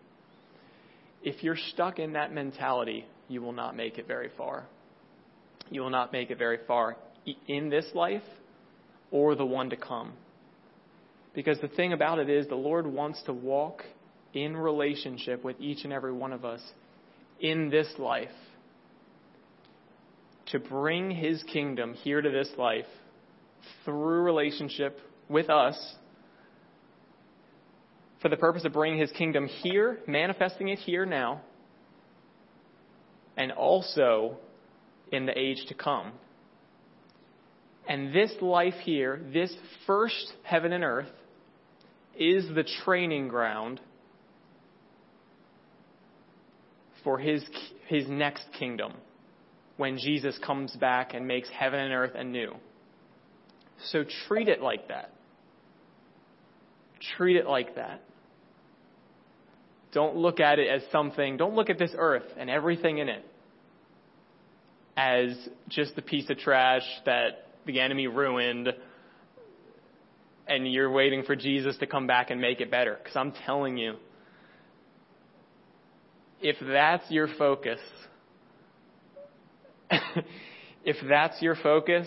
[1.25, 4.67] If you're stuck in that mentality, you will not make it very far.
[5.71, 6.97] You will not make it very far
[7.49, 8.23] in this life
[9.15, 10.13] or the one to come.
[11.35, 13.85] Because the thing about it is, the Lord wants to walk
[14.33, 16.61] in relationship with each and every one of us
[17.41, 18.29] in this life
[20.47, 22.87] to bring His kingdom here to this life
[23.85, 24.99] through relationship
[25.29, 25.95] with us
[28.21, 31.41] for the purpose of bringing His kingdom here, manifesting it here now,
[33.37, 34.39] and also
[35.13, 36.15] in the age to come.
[37.89, 39.55] And this life here, this
[39.87, 41.11] first heaven and earth,
[42.19, 43.81] is the training ground
[47.03, 47.45] for his,
[47.87, 48.95] his next kingdom
[49.77, 52.55] when Jesus comes back and makes heaven and earth anew.
[53.91, 55.13] So treat it like that.
[57.17, 58.01] Treat it like that.
[59.93, 63.25] Don't look at it as something, don't look at this earth and everything in it
[64.97, 65.37] as
[65.69, 68.73] just a piece of trash that the enemy ruined
[70.47, 72.99] and you're waiting for Jesus to come back and make it better.
[73.03, 73.95] Because I'm telling you,
[76.41, 77.81] if that's your focus,
[80.85, 82.07] if that's your focus,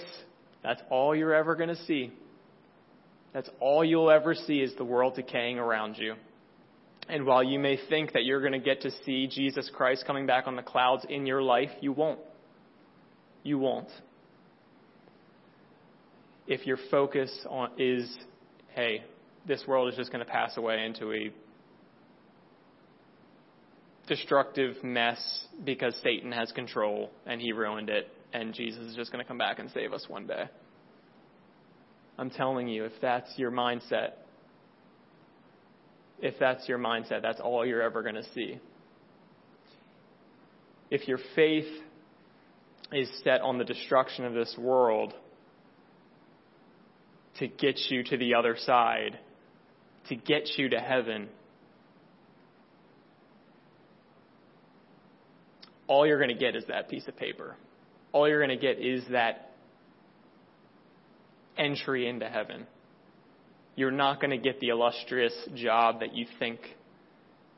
[0.64, 2.12] that's all you're ever going to see.
[3.34, 6.16] That's all you'll ever see is the world decaying around you.
[7.10, 10.26] And while you may think that you're going to get to see Jesus Christ coming
[10.26, 12.20] back on the clouds in your life, you won't.
[13.44, 13.90] You won't.
[16.48, 18.10] If your focus on is,
[18.70, 19.04] hey,
[19.48, 21.32] this world is just going to pass away into a
[24.08, 29.24] destructive mess because Satan has control and he ruined it, and Jesus is just going
[29.24, 30.46] to come back and save us one day.
[32.18, 34.12] I'm telling you, if that's your mindset,
[36.20, 38.58] if that's your mindset, that's all you're ever going to see.
[40.90, 41.68] If your faith
[42.92, 45.14] is set on the destruction of this world
[47.40, 49.18] to get you to the other side,
[50.10, 51.30] to get you to heaven,
[55.88, 57.56] all you're going to get is that piece of paper.
[58.12, 59.52] All you're going to get is that
[61.58, 62.66] entry into heaven.
[63.76, 66.60] You're not going to get the illustrious job that you think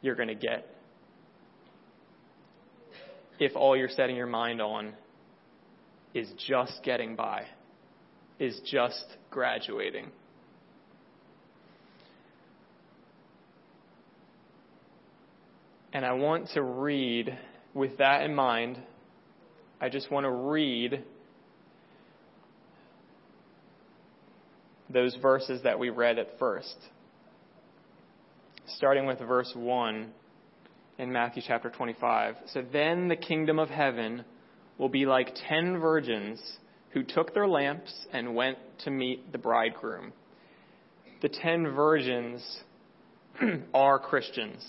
[0.01, 0.75] you're going to get
[3.39, 4.93] if all you're setting your mind on
[6.13, 7.45] is just getting by,
[8.39, 10.07] is just graduating.
[15.91, 17.37] And I want to read
[17.73, 18.79] with that in mind,
[19.81, 21.03] I just want to read
[24.89, 26.75] those verses that we read at first.
[28.77, 30.11] Starting with verse 1
[30.99, 32.35] in Matthew chapter 25.
[32.53, 34.23] So then the kingdom of heaven
[34.77, 36.41] will be like ten virgins
[36.91, 40.13] who took their lamps and went to meet the bridegroom.
[41.21, 42.59] The ten virgins
[43.73, 44.65] are Christians.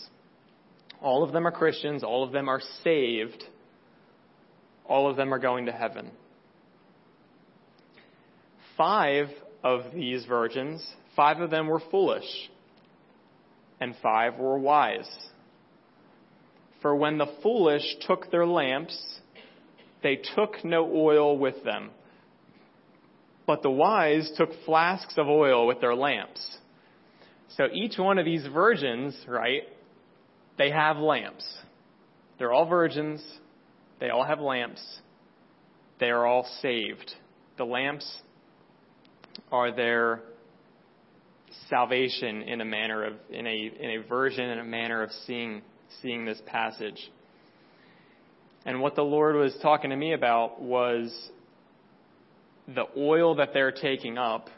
[1.00, 2.02] All of them are Christians.
[2.02, 3.42] All of them are saved.
[4.87, 6.11] All of them are going to heaven.
[8.76, 9.28] Five
[9.62, 12.50] of these virgins, five of them were foolish,
[13.78, 15.09] and five were wise.
[16.83, 19.20] For when the foolish took their lamps,
[20.02, 21.90] they took no oil with them.
[23.50, 26.40] But the wise took flasks of oil with their lamps.
[27.56, 29.62] So each one of these virgins, right,
[30.56, 31.44] they have lamps.
[32.38, 33.20] They're all virgins.
[33.98, 34.80] They all have lamps.
[35.98, 37.12] They are all saved.
[37.58, 38.08] The lamps
[39.50, 40.20] are their
[41.68, 45.62] salvation in a manner of in a in a version and a manner of seeing
[46.02, 47.10] seeing this passage.
[48.64, 51.10] And what the Lord was talking to me about was
[52.74, 54.48] the oil that they're taking up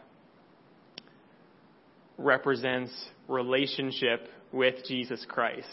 [2.19, 2.93] represents
[3.29, 5.67] relationship with Jesus Christ.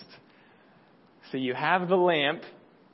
[1.32, 2.42] So you have the lamp,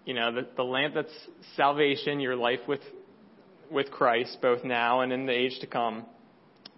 [0.05, 1.13] you know, the, the lamp that's
[1.55, 2.81] salvation, your life with,
[3.71, 6.05] with Christ, both now and in the age to come.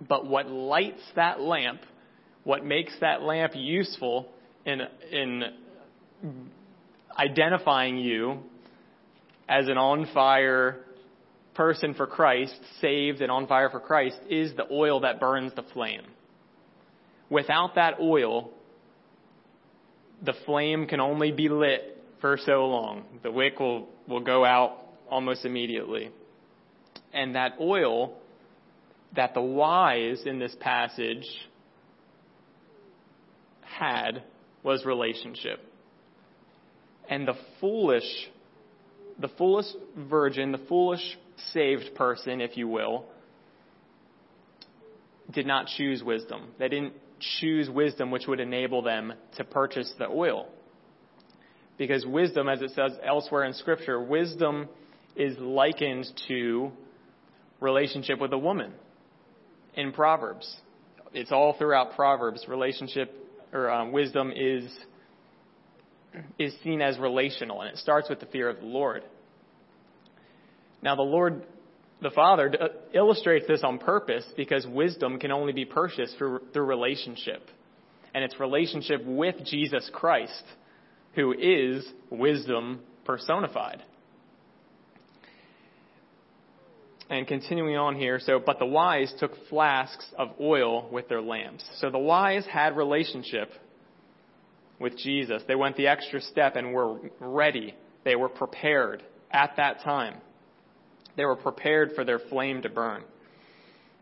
[0.07, 1.81] But what lights that lamp,
[2.43, 4.27] what makes that lamp useful
[4.65, 5.43] in, in
[7.17, 8.39] identifying you
[9.49, 10.83] as an on fire
[11.57, 15.63] person for Christ, saved and on fire for Christ, is the oil that burns the
[15.73, 16.03] flame.
[17.29, 18.51] Without that oil,
[20.23, 23.03] the flame can only be lit for so long.
[23.23, 24.77] The wick will, will go out
[25.09, 26.11] almost immediately.
[27.11, 28.13] And that oil
[29.15, 31.25] that the wise in this passage
[33.61, 34.23] had
[34.61, 35.59] was relationship.
[37.09, 38.29] And the foolish,
[39.19, 41.17] the foolish virgin, the foolish
[41.53, 43.05] saved person, if you will,
[45.31, 46.49] did not choose wisdom.
[46.57, 46.93] They didn't
[47.39, 50.47] choose wisdom which would enable them to purchase the oil.
[51.77, 54.67] Because wisdom, as it says elsewhere in Scripture, wisdom
[55.15, 56.71] is likened to
[57.59, 58.73] relationship with a woman
[59.75, 60.57] in Proverbs.
[61.13, 62.45] It's all throughout Proverbs.
[62.47, 63.13] Relationship
[63.53, 64.69] or um, wisdom is
[66.39, 69.03] is seen as relational, and it starts with the fear of the Lord.
[70.81, 71.43] Now, the Lord
[72.01, 76.65] the Father uh, illustrates this on purpose because wisdom can only be purchased through, through
[76.65, 77.41] relationship.
[78.13, 80.43] And it's relationship with Jesus Christ,
[81.15, 83.83] who is wisdom personified.
[87.09, 91.63] And continuing on here, so, but the wise took flasks of oil with their lamps.
[91.79, 93.49] So the wise had relationship
[94.79, 95.41] with Jesus.
[95.47, 97.75] They went the extra step and were ready.
[98.03, 100.15] They were prepared at that time.
[101.17, 103.03] They were prepared for their flame to burn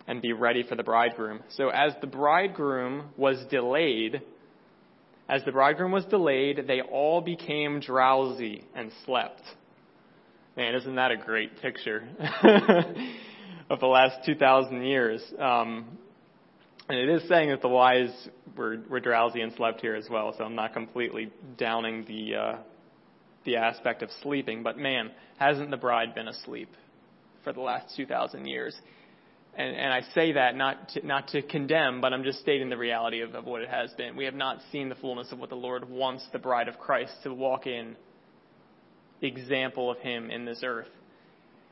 [0.06, 1.40] and be ready for the bridegroom.
[1.56, 4.22] So as the bridegroom was delayed,
[5.28, 9.42] as the bridegroom was delayed, they all became drowsy and slept.
[10.56, 12.08] Man, isn't that a great picture
[13.70, 15.24] of the last 2,000 years?
[15.40, 15.98] Um,
[16.88, 18.12] and it is saying that the wise
[18.56, 22.56] were, were drowsy and slept here as well, so I'm not completely downing the, uh,
[23.44, 24.62] the aspect of sleeping.
[24.62, 26.70] But man, hasn't the bride been asleep
[27.46, 28.76] for the last 2,000 years?
[29.58, 32.78] And, and I say that not to, not to condemn, but I'm just stating the
[32.78, 34.18] reality of, of what it has been.
[34.18, 37.14] We have not seen the fullness of what the Lord wants the bride of Christ
[37.24, 37.96] to walk in,
[39.22, 40.90] example of Him in this earth.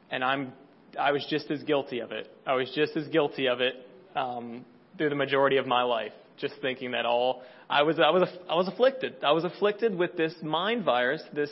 [0.09, 0.53] And I'm,
[0.97, 2.31] I was just as guilty of it.
[2.47, 3.75] I was just as guilty of it
[4.15, 4.63] um,
[4.97, 8.55] through the majority of my life, just thinking that all I was, I was, I
[8.55, 9.15] was afflicted.
[9.23, 11.49] I was afflicted with this mind virus, this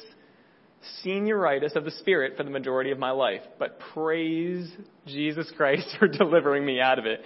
[1.05, 3.41] senioritis of the Spirit for the majority of my life.
[3.59, 4.71] But praise
[5.05, 7.21] Jesus Christ for delivering me out of it.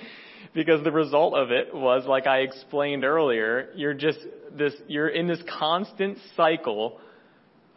[0.53, 4.19] Because the result of it was, like I explained earlier, you're just
[4.55, 6.99] this, you're in this constant cycle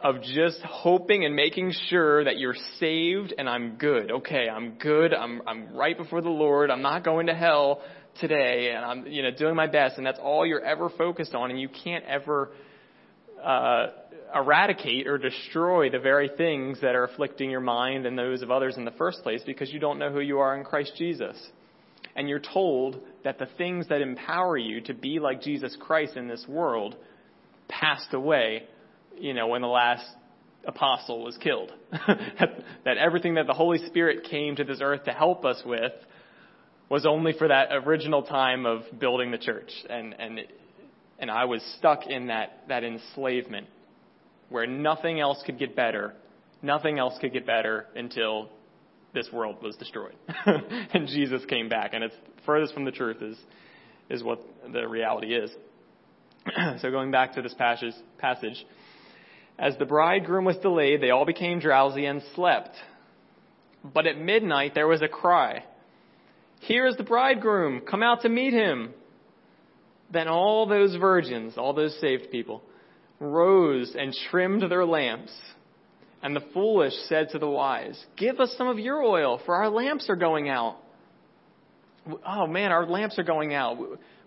[0.01, 4.11] of just hoping and making sure that you're saved and I'm good.
[4.11, 5.13] Okay, I'm good.
[5.13, 6.71] I'm, I'm right before the Lord.
[6.71, 7.81] I'm not going to hell
[8.21, 11.49] today and I'm, you know, doing my best and that's all you're ever focused on
[11.51, 12.51] and you can't ever,
[13.43, 13.87] uh,
[14.33, 18.77] eradicate or destroy the very things that are afflicting your mind and those of others
[18.77, 21.37] in the first place because you don't know who you are in Christ Jesus.
[22.15, 26.27] And you're told that the things that empower you to be like Jesus Christ in
[26.27, 26.95] this world
[27.67, 28.63] passed away,
[29.17, 30.05] you know, when the last
[30.65, 31.71] apostle was killed.
[31.91, 35.93] that everything that the Holy Spirit came to this earth to help us with
[36.89, 39.71] was only for that original time of building the church.
[39.89, 40.39] And, and,
[41.19, 43.67] and I was stuck in that, that enslavement
[44.49, 46.13] where nothing else could get better.
[46.61, 48.49] Nothing else could get better until
[49.13, 50.15] this world was destroyed.
[50.45, 51.93] and Jesus came back.
[51.93, 53.37] And it's furthest from the truth is,
[54.09, 54.41] is what
[54.71, 55.51] the reality is.
[56.81, 58.65] so going back to this passage, passage,
[59.57, 62.75] as the bridegroom was delayed, they all became drowsy and slept.
[63.83, 65.63] But at midnight there was a cry,
[66.61, 68.93] Here is the bridegroom, come out to meet him.
[70.11, 72.63] Then all those virgins, all those saved people,
[73.19, 75.31] rose and trimmed their lamps.
[76.21, 79.69] And the foolish said to the wise, Give us some of your oil, for our
[79.69, 80.77] lamps are going out.
[82.25, 83.77] Oh man, our lamps are going out.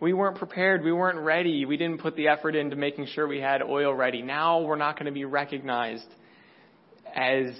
[0.00, 0.82] We weren't prepared.
[0.84, 1.64] We weren't ready.
[1.64, 4.22] We didn't put the effort into making sure we had oil ready.
[4.22, 6.06] Now we're not going to be recognized
[7.14, 7.52] as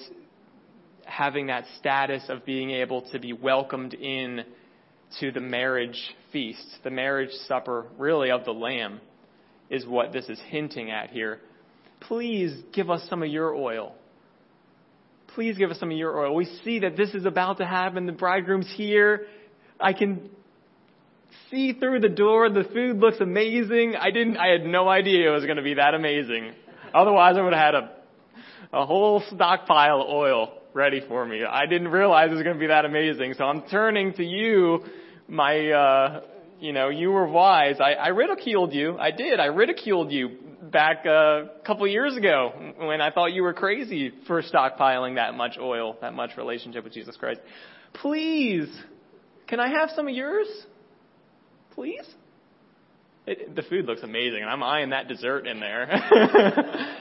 [1.05, 4.45] having that status of being able to be welcomed in
[5.21, 9.01] to the marriage feast, the marriage supper, really, of the Lamb
[9.73, 11.41] is what this is hinting at here.
[12.01, 13.95] Please give us some of your oil.
[15.35, 16.35] Please give us some of your oil.
[16.35, 18.05] We see that this is about to happen.
[18.05, 19.27] The bridegroom's here.
[19.81, 20.29] I can
[21.51, 22.51] see through the door.
[22.51, 23.97] The food looks amazing.
[23.99, 26.53] I didn't, I had no idea it was going to be that amazing.
[26.95, 27.93] Otherwise, I would have had a,
[28.75, 31.45] a whole stockpile of oil ready for me.
[31.45, 33.35] I didn't realize it was going to be that amazing.
[33.39, 34.85] So I'm turning to you,
[35.29, 36.21] my, uh,
[36.63, 37.81] you know, you were wise.
[37.81, 38.97] I, I ridiculed you.
[38.97, 39.41] I did.
[39.41, 40.31] I ridiculed you
[40.63, 45.35] back uh, a couple years ago when I thought you were crazy for stockpiling that
[45.35, 47.41] much oil, that much relationship with Jesus Christ.
[47.95, 48.69] Please,
[49.49, 50.47] can I have some of yours?
[51.73, 52.09] Please?
[53.27, 55.89] It, the food looks amazing, and I'm eyeing that dessert in there.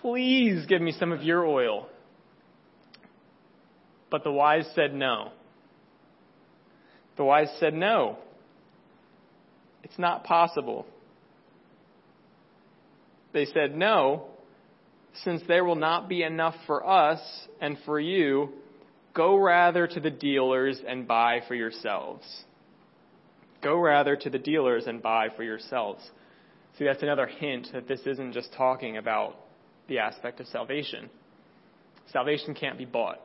[0.00, 1.86] Please give me some of your oil.
[4.10, 5.32] But the wise said no.
[7.18, 8.20] The wise said no.
[9.86, 10.84] It's not possible.
[13.32, 14.24] They said, No,
[15.22, 17.20] since there will not be enough for us
[17.60, 18.48] and for you,
[19.14, 22.26] go rather to the dealers and buy for yourselves.
[23.62, 26.02] Go rather to the dealers and buy for yourselves.
[26.76, 29.36] See, that's another hint that this isn't just talking about
[29.86, 31.10] the aspect of salvation.
[32.12, 33.20] Salvation can't be bought.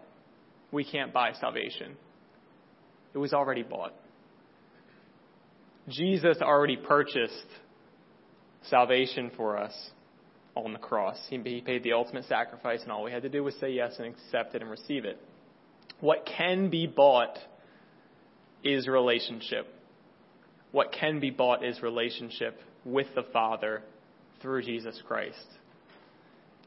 [0.72, 1.97] We can't buy salvation.
[3.16, 3.95] It was already bought.
[5.92, 7.46] Jesus already purchased
[8.64, 9.74] salvation for us
[10.56, 11.18] on the cross.
[11.30, 14.08] He, paid the ultimate sacrifice, and all we had to do was say yes and
[14.08, 15.20] accept it and receive it.
[16.00, 17.38] What can be bought
[18.64, 19.68] is relationship.
[20.72, 23.84] What can be bought is relationship with the Father
[24.42, 25.38] through Jesus Christ.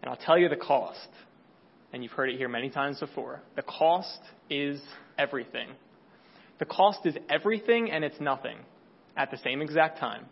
[0.02, 1.08] And I'll tell you the cost.
[1.92, 3.40] And you've heard it here many times before.
[3.56, 4.20] The cost
[4.50, 4.80] is
[5.16, 5.68] everything.
[6.58, 8.58] The cost is everything and it's nothing
[9.16, 10.26] at the same exact time.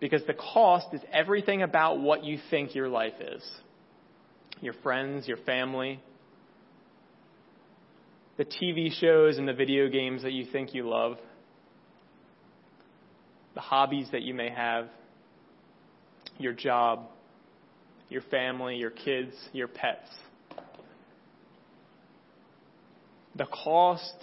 [0.00, 3.42] Because the cost is everything about what you think your life is.
[4.60, 6.00] Your friends, your family,
[8.38, 11.18] the TV shows and the video games that you think you love,
[13.54, 14.86] the hobbies that you may have,
[16.38, 17.08] your job,
[18.08, 20.08] your family, your kids, your pets.
[23.34, 24.16] The cost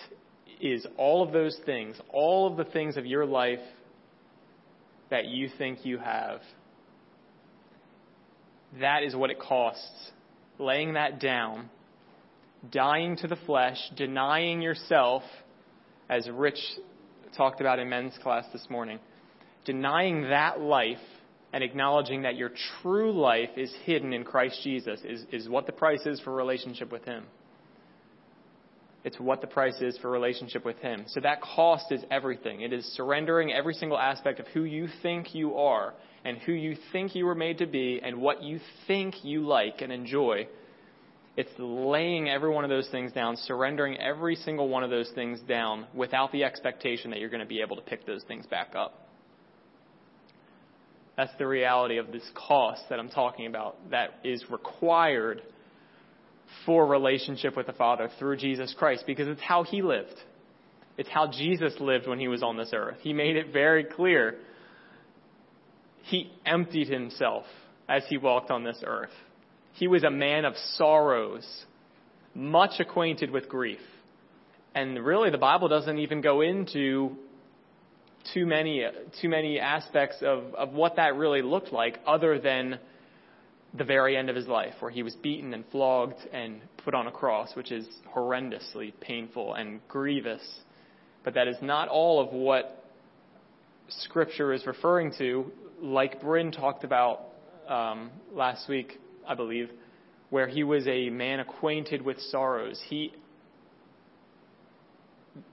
[0.61, 3.59] is all of those things, all of the things of your life
[5.09, 6.41] that you think you have.
[8.79, 10.11] That is what it costs.
[10.57, 11.69] Laying that down,
[12.71, 15.23] dying to the flesh, denying yourself,
[16.09, 16.59] as Rich
[17.35, 18.99] talked about in men's class this morning,
[19.65, 20.97] denying that life
[21.53, 22.51] and acknowledging that your
[22.81, 26.91] true life is hidden in Christ Jesus is, is what the price is for relationship
[26.91, 27.25] with Him.
[29.05, 31.05] It's what the price is for relationship with Him.
[31.07, 32.61] So that cost is everything.
[32.61, 35.93] It is surrendering every single aspect of who you think you are
[36.25, 39.81] and who you think you were made to be and what you think you like
[39.81, 40.47] and enjoy.
[41.37, 45.39] It's laying every one of those things down, surrendering every single one of those things
[45.41, 48.73] down without the expectation that you're going to be able to pick those things back
[48.75, 49.07] up.
[51.15, 55.43] That's the reality of this cost that I'm talking about that is required
[56.65, 60.15] for relationship with the Father through Jesus Christ because it's how he lived.
[60.97, 62.97] It's how Jesus lived when he was on this earth.
[63.01, 64.35] He made it very clear.
[66.03, 67.45] He emptied himself
[67.89, 69.11] as he walked on this earth.
[69.73, 71.45] He was a man of sorrows,
[72.33, 73.79] much acquainted with grief.
[74.73, 77.15] And really, the Bible doesn't even go into
[78.33, 78.85] too many,
[79.21, 82.79] too many aspects of, of what that really looked like other than
[83.77, 87.07] the very end of his life, where he was beaten and flogged and put on
[87.07, 90.41] a cross, which is horrendously painful and grievous.
[91.23, 92.83] But that is not all of what
[93.87, 95.51] Scripture is referring to,
[95.81, 97.21] like Bryn talked about
[97.67, 99.69] um, last week, I believe,
[100.29, 102.81] where he was a man acquainted with sorrows.
[102.87, 103.13] He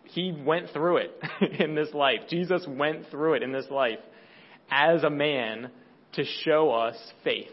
[0.04, 1.10] he went through it
[1.58, 2.20] in this life.
[2.28, 3.98] Jesus went through it in this life
[4.70, 5.70] as a man
[6.12, 7.48] to show us faith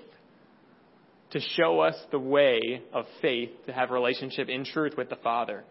[1.32, 5.64] to show us the way of faith to have relationship in truth with the Father,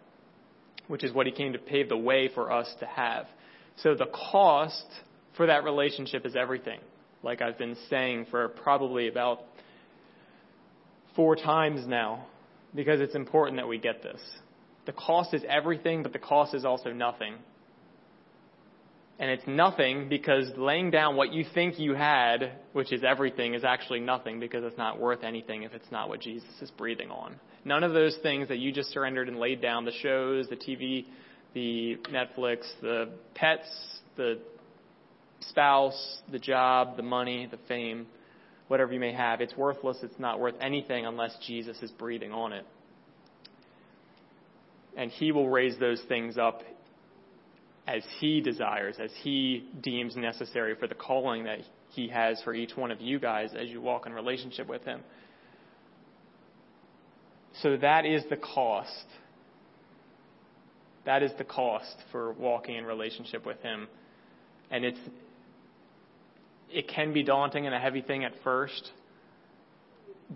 [0.86, 3.26] which is what he came to pave the way for us to have.
[3.82, 4.86] So the cost
[5.36, 6.80] for that relationship is everything,
[7.22, 9.40] like I've been saying for probably about
[11.16, 12.26] four times now,
[12.74, 14.20] because it's important that we get this.
[14.86, 17.34] The cost is everything, but the cost is also nothing.
[19.20, 23.64] And it's nothing because laying down what you think you had, which is everything, is
[23.64, 27.34] actually nothing because it's not worth anything if it's not what Jesus is breathing on.
[27.64, 31.06] None of those things that you just surrendered and laid down the shows, the TV,
[31.52, 33.68] the Netflix, the pets,
[34.16, 34.38] the
[35.40, 38.06] spouse, the job, the money, the fame,
[38.68, 39.96] whatever you may have, it's worthless.
[40.02, 42.64] It's not worth anything unless Jesus is breathing on it.
[44.96, 46.62] And He will raise those things up
[47.89, 51.61] as He desires, as He deems necessary for the calling that
[51.91, 55.01] He has for each one of you guys as you walk in relationship with Him.
[57.62, 59.07] So that is the cost.
[61.07, 63.89] That is the cost for walking in relationship with Him.
[64.70, 65.01] And it's,
[66.70, 68.91] it can be daunting and a heavy thing at first.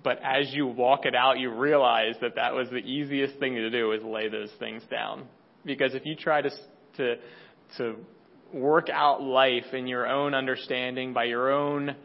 [0.03, 3.69] But as you walk it out, you realize that that was the easiest thing to
[3.69, 5.25] do is lay those things down.
[5.67, 6.51] Because if you try to,
[6.97, 7.16] to
[7.78, 7.97] to
[8.53, 11.97] work out life in your own understanding, by your own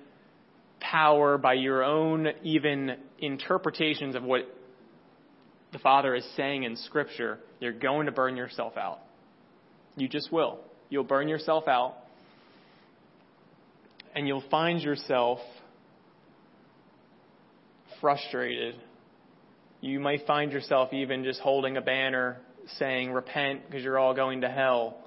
[0.79, 4.41] power, by your own even interpretations of what
[5.73, 8.99] the Father is saying in Scripture, you're going to burn yourself out.
[9.95, 10.59] You just will.
[10.89, 11.95] You'll burn yourself out.
[14.15, 15.39] And you'll find yourself
[17.99, 18.75] frustrated.
[19.81, 22.38] You might find yourself even just holding a banner
[22.78, 24.97] saying, Repent because you're all going to hell.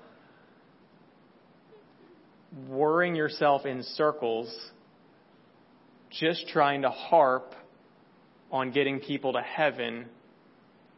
[2.69, 4.55] Worrying yourself in circles
[6.11, 7.55] just trying to harp
[8.51, 10.07] on getting people to heaven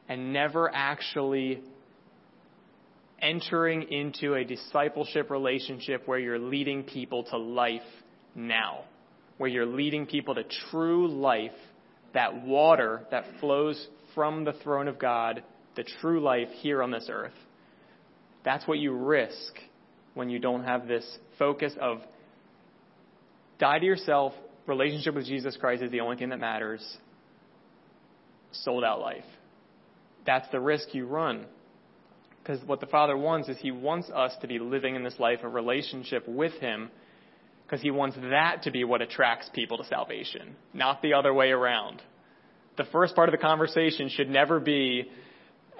[0.09, 1.63] and never actually
[3.21, 7.83] entering into a discipleship relationship where you're leading people to life
[8.35, 8.81] now,
[9.39, 11.53] where you're leading people to true life,
[12.15, 15.43] that water that flows from the throne of God,
[15.77, 17.33] the true life here on this earth.
[18.45, 19.55] That's what you risk
[20.15, 21.07] when you don't have this
[21.39, 21.99] focus of
[23.59, 24.33] die to yourself,
[24.67, 26.85] relationship with Jesus Christ is the only thing that matters,
[28.53, 29.25] sold out life.
[30.27, 31.47] That's the risk you run.
[32.43, 35.45] Because what the Father wants is He wants us to be living in this life
[35.45, 36.91] of relationship with Him.
[37.73, 41.51] because he wants that to be what attracts people to salvation, not the other way
[41.51, 42.03] around.
[42.77, 45.11] The first part of the conversation should never be,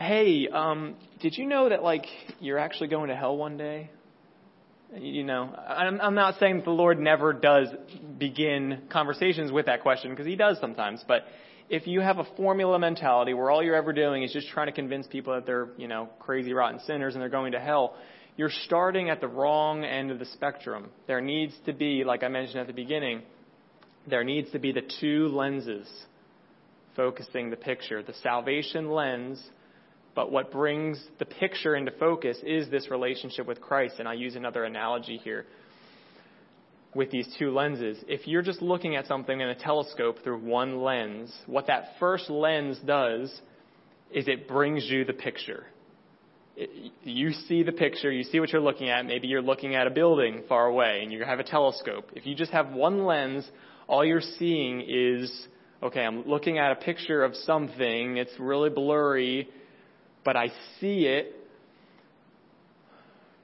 [0.03, 2.07] hey, um, did you know that like
[2.41, 3.91] you're actually going to hell one day?
[4.95, 7.69] You know, I'm, I'm not saying that the Lord never does
[8.19, 11.03] begin conversations with that question because He does sometimes.
[11.09, 11.25] But
[11.71, 14.73] if you have a formula mentality where all you're ever doing is just trying to
[14.73, 17.95] convince people that they're, you know, crazy, rotten sinners and they're going to hell,
[18.37, 20.91] you're starting at the wrong end of the spectrum.
[21.07, 23.23] There needs to be, like I mentioned at the beginning,
[24.07, 25.89] there needs to be the two lenses
[26.95, 29.43] focusing the picture the salvation lens
[30.15, 33.97] but what brings the picture into focus is this relationship with Christ.
[33.99, 35.47] And I use another analogy here
[36.95, 37.97] with these two lenses.
[38.07, 42.29] If you're just looking at something in a telescope through one lens, what that first
[42.29, 43.31] lens does
[44.11, 45.65] is it brings you the picture.
[46.55, 49.07] It, you see the picture, you see what you're looking at.
[49.07, 52.11] Maybe you're looking at a building far away and you have a telescope.
[52.15, 53.51] If you just have one lens,
[53.89, 55.49] all you're seeing is,
[55.83, 59.49] okay, I'm looking at a picture of something, it's really blurry,
[60.25, 60.49] but I
[60.81, 61.37] see it.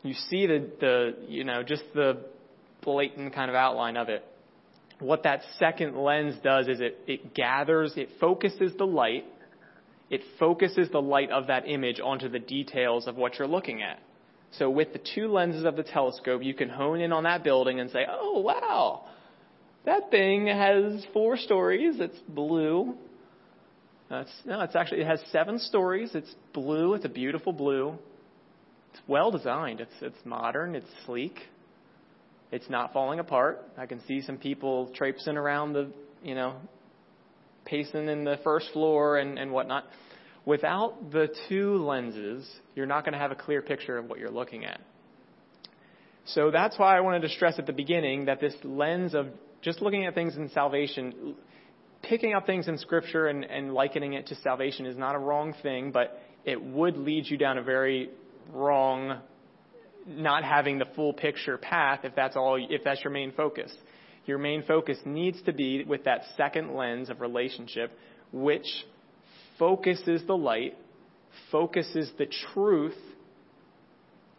[0.02, 2.18] You see the, the, you know, just the
[2.82, 4.24] blatant kind of outline of it.
[5.00, 9.24] What that second lens does is it, it gathers, it focuses the light,
[10.10, 14.00] it focuses the light of that image onto the details of what you're looking at.
[14.52, 17.80] So with the two lenses of the telescope, you can hone in on that building
[17.80, 19.04] and say, oh wow,
[19.84, 22.94] that thing has four stories, it's blue,
[24.10, 26.10] uh, it's, no, it's actually it has seven stories.
[26.14, 26.94] It's blue.
[26.94, 27.94] It's a beautiful blue.
[28.92, 29.80] It's well designed.
[29.80, 30.74] It's it's modern.
[30.74, 31.38] It's sleek.
[32.50, 33.62] It's not falling apart.
[33.76, 35.92] I can see some people traipsing around the
[36.22, 36.56] you know,
[37.64, 39.84] pacing in the first floor and and whatnot.
[40.46, 44.30] Without the two lenses, you're not going to have a clear picture of what you're
[44.30, 44.80] looking at.
[46.24, 49.26] So that's why I wanted to stress at the beginning that this lens of
[49.60, 51.34] just looking at things in salvation
[52.02, 55.54] picking up things in Scripture and, and likening it to salvation is not a wrong
[55.62, 58.10] thing, but it would lead you down a very
[58.52, 59.18] wrong,
[60.06, 63.72] not having the full picture path if that's all, if that's your main focus.
[64.26, 67.92] Your main focus needs to be with that second lens of relationship,
[68.32, 68.66] which
[69.58, 70.76] focuses the light,
[71.50, 72.96] focuses the truth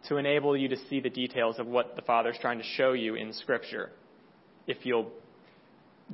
[0.08, 3.16] to enable you to see the details of what the Father's trying to show you
[3.16, 3.90] in Scripture.
[4.66, 5.10] If you'll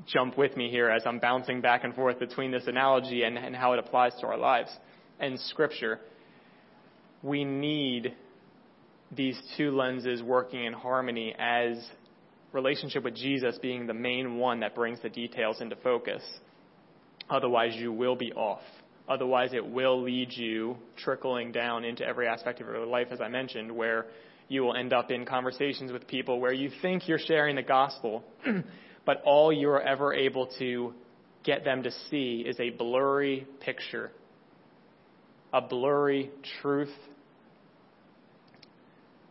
[0.07, 3.57] jump with me here as I'm bouncing back and forth between this analogy and, and
[3.57, 4.71] how it applies to our lives
[5.19, 6.01] and Scripture.
[7.23, 8.15] We need
[9.11, 11.79] these two lenses working in harmony as
[12.53, 16.23] relationship with Jesus being the main one that brings the details into focus.
[17.29, 18.63] Otherwise, you will be off.
[19.09, 23.29] Otherwise, it will lead you trickling down into every aspect of your life, as I
[23.29, 24.07] mentioned, where
[24.49, 28.25] you will end up in conversations with people where you think you're sharing the gospel,
[29.07, 30.93] but all you're ever able to
[31.45, 34.11] get them to see is a blurry picture,
[35.53, 36.31] a blurry
[36.61, 36.93] truth,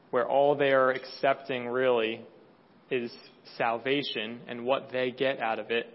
[0.09, 2.21] where all they are accepting really
[2.89, 3.11] is
[3.57, 5.87] salvation and what they get out of it,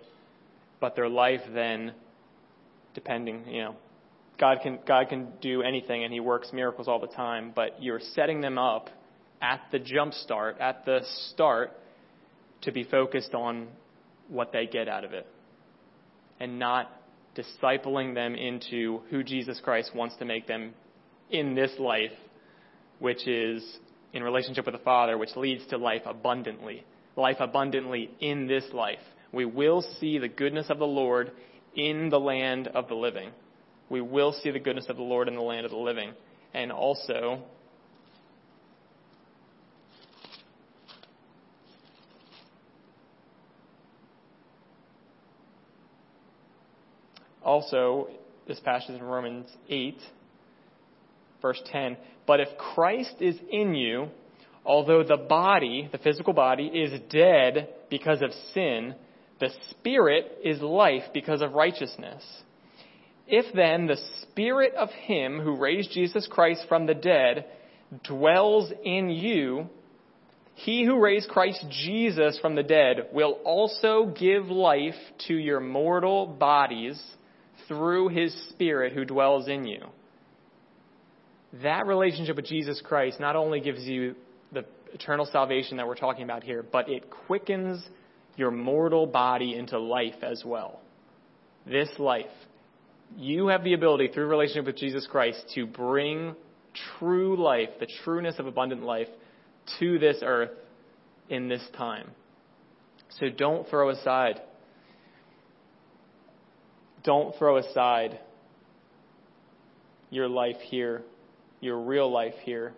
[0.78, 1.92] but their life then,
[2.94, 3.76] depending, you know,
[4.38, 8.00] God can, God can do anything and He works miracles all the time, but you're
[8.14, 8.90] setting them up
[9.40, 11.72] at the jump start, at the start,
[12.62, 13.68] to be focused on
[14.28, 15.26] what they get out of it
[16.38, 16.90] and not
[17.36, 20.72] discipling them into who Jesus Christ wants to make them
[21.30, 22.12] in this life,
[22.98, 23.64] which is
[24.12, 26.84] in relationship with the Father, which leads to life abundantly.
[27.16, 28.98] Life abundantly in this life.
[29.32, 31.30] We will see the goodness of the Lord
[31.76, 33.30] in the land of the living.
[33.88, 36.12] We will see the goodness of the Lord in the land of the living.
[36.54, 37.42] And also,
[47.50, 48.08] also
[48.46, 49.98] this passage in Romans 8,
[51.42, 51.96] verse 10.
[52.24, 54.08] But if Christ is in you,
[54.64, 58.94] although the body, the physical body, is dead because of sin,
[59.40, 62.22] the spirit is life because of righteousness.
[63.26, 67.46] If then the spirit of him who raised Jesus Christ from the dead
[68.04, 69.68] dwells in you,
[70.54, 74.94] he who raised Christ Jesus from the dead will also give life
[75.26, 77.00] to your mortal bodies
[77.68, 79.80] through his Spirit who dwells in you.
[81.62, 84.14] That relationship with Jesus Christ not only gives you
[84.52, 87.84] the eternal salvation that we're talking about here, but it quickens
[88.36, 90.80] your mortal body into life as well.
[91.66, 92.26] This life.
[93.16, 96.36] You have the ability through relationship with Jesus Christ to bring
[96.98, 99.08] true life, the trueness of abundant life,
[99.80, 100.50] to this earth
[101.28, 102.10] in this time.
[103.18, 104.40] So don't throw aside.
[107.02, 108.18] Don't throw aside
[110.10, 111.02] your life here,
[111.60, 112.72] your real life here,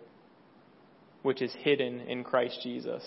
[1.23, 3.03] which is hidden in Christ Jesus.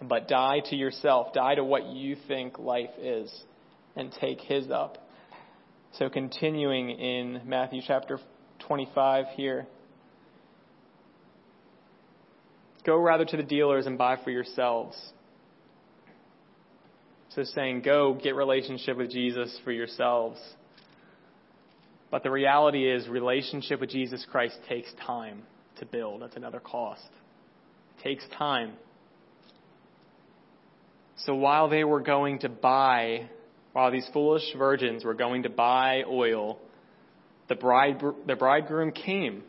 [0.00, 3.32] But die to yourself, die to what you think life is,
[3.96, 4.98] and take His up.
[5.92, 8.18] So, continuing in Matthew chapter
[8.60, 9.66] 25 here.
[12.84, 14.96] Go rather to the dealers and buy for yourselves.
[17.34, 20.40] So, saying, go get relationship with Jesus for yourselves.
[22.10, 25.42] But the reality is, relationship with Jesus Christ takes time
[25.78, 26.22] to build.
[26.22, 27.08] That's another cost.
[27.98, 28.72] It takes time.
[31.18, 33.28] So while they were going to buy,
[33.72, 36.58] while these foolish virgins were going to buy oil,
[37.48, 39.42] the, bride, the bridegroom came.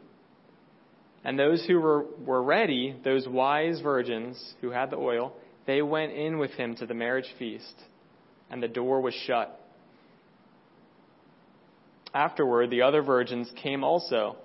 [1.23, 5.33] And those who were, were ready, those wise virgins who had the oil,
[5.69, 7.75] they went in with him to the marriage feast,
[8.49, 9.55] and the door was shut.
[12.11, 14.35] Afterward, the other virgins came also,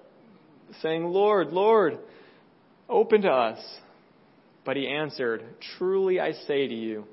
[0.82, 1.98] saying, Lord, Lord,
[2.90, 3.58] open to us.
[4.66, 5.42] But he answered,
[5.78, 7.06] Truly I say to you,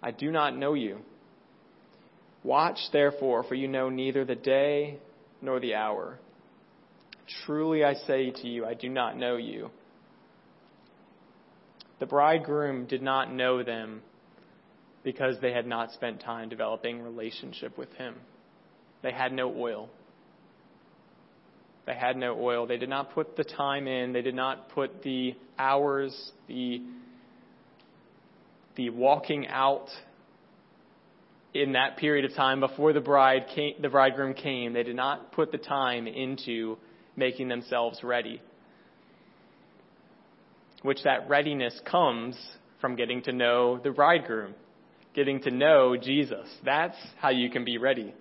[0.00, 0.98] I do not know you.
[2.44, 5.00] Watch therefore, for you know neither the day
[5.42, 6.20] nor the hour.
[7.44, 9.70] Truly I say to you, I do not know you.
[12.00, 14.02] The bridegroom did not know them
[15.04, 18.16] because they had not spent time developing relationship with him.
[19.02, 19.88] They had no oil.
[21.86, 22.66] They had no oil.
[22.66, 24.12] They did not put the time in.
[24.12, 26.82] They did not put the hours, the,
[28.76, 29.88] the walking out
[31.52, 34.72] in that period of time before the bride came, the bridegroom came.
[34.72, 36.78] They did not put the time into
[37.16, 38.40] making themselves ready.
[40.82, 42.36] Which that readiness comes
[42.80, 44.54] from getting to know the bridegroom,
[45.14, 46.48] getting to know Jesus.
[46.64, 48.14] That's how you can be ready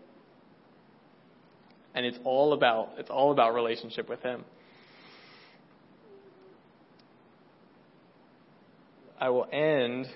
[1.95, 4.45] and it's all about it's all about relationship with him.
[9.19, 10.07] I will end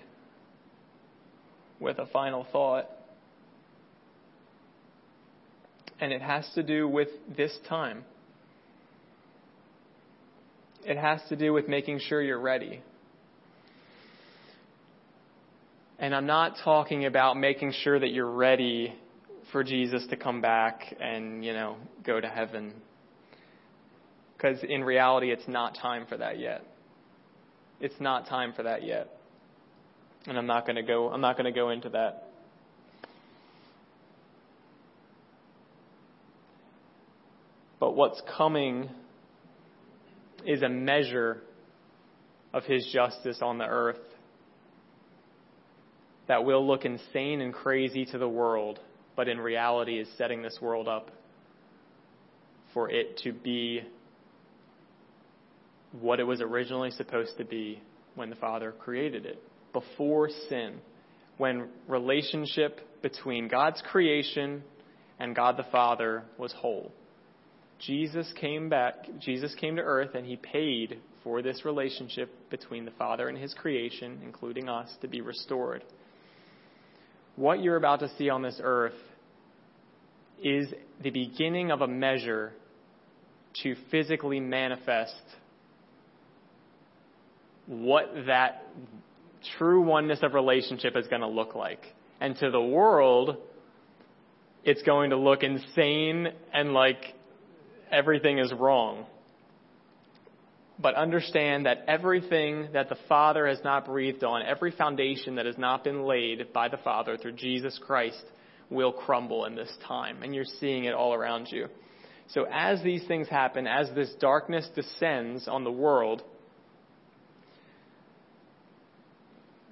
[1.79, 2.87] with a final thought.
[5.99, 8.05] And it has to do with this time.
[10.85, 12.81] It has to do with making sure you're ready.
[15.99, 18.93] And I'm not talking about making sure that you're ready
[19.51, 22.73] for Jesus to come back and, you know, go to heaven.
[24.35, 26.65] Because in reality, it's not time for that yet.
[27.79, 29.09] It's not time for that yet.
[30.25, 32.27] And I'm not going to go, I'm not going to go into that.
[37.79, 38.89] But what's coming
[40.45, 41.41] is a measure
[42.53, 43.97] of his justice on the earth
[46.27, 48.79] that will look insane and crazy to the world
[49.15, 51.11] but in reality is setting this world up
[52.73, 53.81] for it to be
[55.99, 57.81] what it was originally supposed to be
[58.15, 59.41] when the Father created it,
[59.71, 60.75] before sin,
[61.37, 64.63] when relationship between God's creation
[65.19, 66.91] and God the Father was whole.
[67.79, 72.91] Jesus came back, Jesus came to earth and he paid for this relationship between the
[72.91, 75.83] Father and his creation, including us, to be restored
[77.35, 78.93] what you're about to see on this earth
[80.41, 80.67] is
[81.01, 82.53] the beginning of a measure
[83.63, 85.21] to physically manifest
[87.65, 88.67] what that
[89.57, 91.81] true oneness of relationship is going to look like.
[92.19, 93.37] And to the world,
[94.63, 97.15] it's going to look insane and like
[97.93, 99.05] everything is wrong.
[100.79, 105.57] But understand that everything that the Father has not breathed on, every foundation that has
[105.57, 108.23] not been laid by the Father through Jesus Christ,
[108.69, 110.23] will crumble in this time.
[110.23, 111.67] And you're seeing it all around you.
[112.29, 116.23] So as these things happen, as this darkness descends on the world,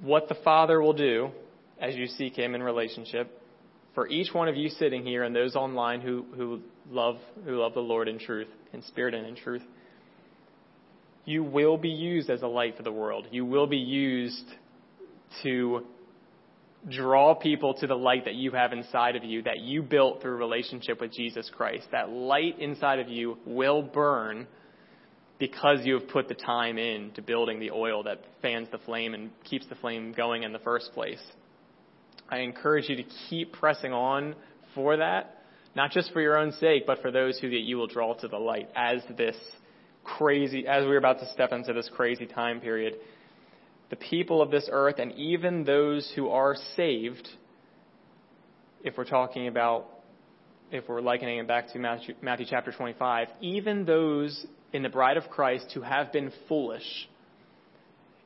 [0.02, 1.32] what the Father will do
[1.80, 3.41] as you seek Him in relationship,
[3.94, 7.74] for each one of you sitting here and those online who, who love who love
[7.74, 9.64] the Lord in truth, in spirit and in truth,
[11.26, 13.28] you will be used as a light for the world.
[13.32, 14.46] You will be used
[15.44, 15.86] to
[16.90, 20.36] draw people to the light that you have inside of you that you built through
[20.38, 21.86] relationship with Jesus Christ.
[21.92, 24.48] That light inside of you will burn
[25.38, 29.14] because you have put the time in to building the oil that fans the flame
[29.14, 31.22] and keeps the flame going in the first place.
[32.32, 34.36] I encourage you to keep pressing on
[34.74, 35.44] for that,
[35.76, 38.28] not just for your own sake, but for those who that you will draw to
[38.30, 39.36] the light as this
[40.06, 42.96] crazy, as we're about to step into this crazy time period.
[43.90, 47.28] the people of this earth and even those who are saved,
[48.86, 49.86] if we're talking about,
[50.72, 55.18] if we're likening it back to Matthew, Matthew chapter 25, even those in the bride
[55.18, 57.10] of Christ who have been foolish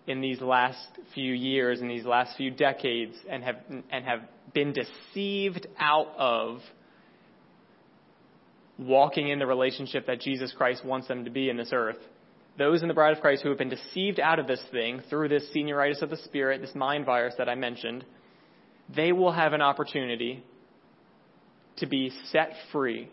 [0.08, 3.58] in these last few years, in these last few decades, and have,
[3.92, 4.20] and have
[4.54, 6.60] been deceived out of
[8.78, 11.98] walking in the relationship that Jesus Christ wants them to be in this earth.
[12.58, 15.30] Those in the bride of Christ who have been deceived out of this thing through
[15.30, 18.06] this senioritis of the Spirit, this mind virus that I mentioned,
[18.94, 20.44] they will have an opportunity
[21.78, 23.10] to be set free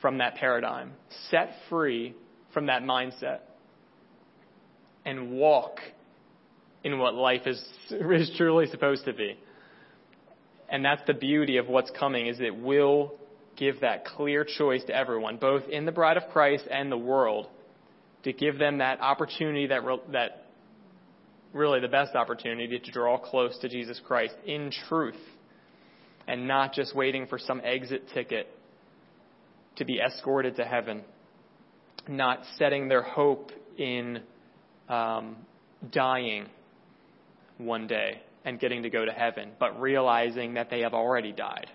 [0.00, 0.92] from that paradigm,
[1.30, 2.14] set free
[2.52, 3.40] from that mindset,
[5.08, 5.78] and walk
[6.84, 9.38] in what life is, is truly supposed to be.
[10.68, 13.14] And that's the beauty of what's coming is it will
[13.56, 17.46] give that clear choice to everyone, both in the bride of Christ and the world,
[18.24, 19.82] to give them that opportunity that
[20.12, 20.44] that
[21.54, 25.16] really the best opportunity to draw close to Jesus Christ in truth
[26.26, 28.48] and not just waiting for some exit ticket
[29.76, 31.02] to be escorted to heaven,
[32.06, 34.20] not setting their hope in
[34.88, 35.36] um,
[35.90, 36.46] dying
[37.58, 41.66] one day and getting to go to heaven, but realizing that they have already died.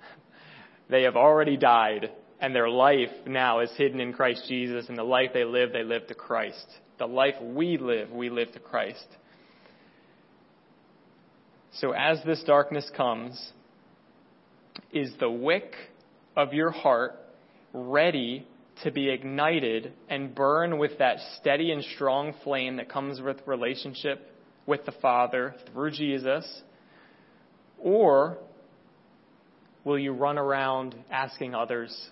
[0.90, 2.10] they have already died,
[2.40, 5.84] and their life now is hidden in Christ Jesus, and the life they live, they
[5.84, 6.66] live to Christ.
[6.98, 9.06] The life we live, we live to Christ.
[11.74, 13.52] So as this darkness comes,
[14.92, 15.74] is the wick
[16.36, 17.16] of your heart
[17.72, 18.46] ready
[18.82, 24.30] to be ignited and burn with that steady and strong flame that comes with relationship
[24.66, 26.62] with the Father through Jesus?
[27.78, 28.38] Or
[29.84, 32.10] will you run around asking others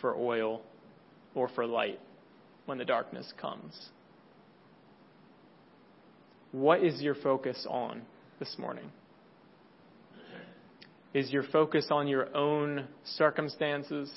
[0.00, 0.62] for oil
[1.34, 2.00] or for light
[2.66, 3.90] when the darkness comes?
[6.52, 8.02] What is your focus on
[8.38, 8.90] this morning?
[11.12, 14.12] Is your focus on your own circumstances?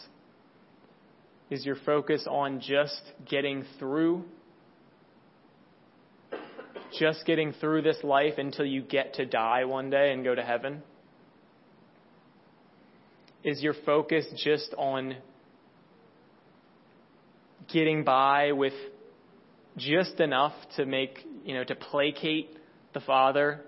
[1.49, 4.25] Is your focus on just getting through?
[6.99, 10.43] Just getting through this life until you get to die one day and go to
[10.43, 10.83] heaven?
[13.43, 15.15] Is your focus just on
[17.71, 18.73] getting by with
[19.77, 22.57] just enough to make, you know, to placate
[22.93, 23.61] the Father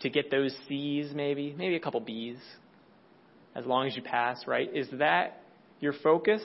[0.00, 2.38] to get those C's maybe, maybe a couple B's,
[3.54, 4.70] as long as you pass, right?
[4.74, 5.42] Is that
[5.80, 6.42] your focus?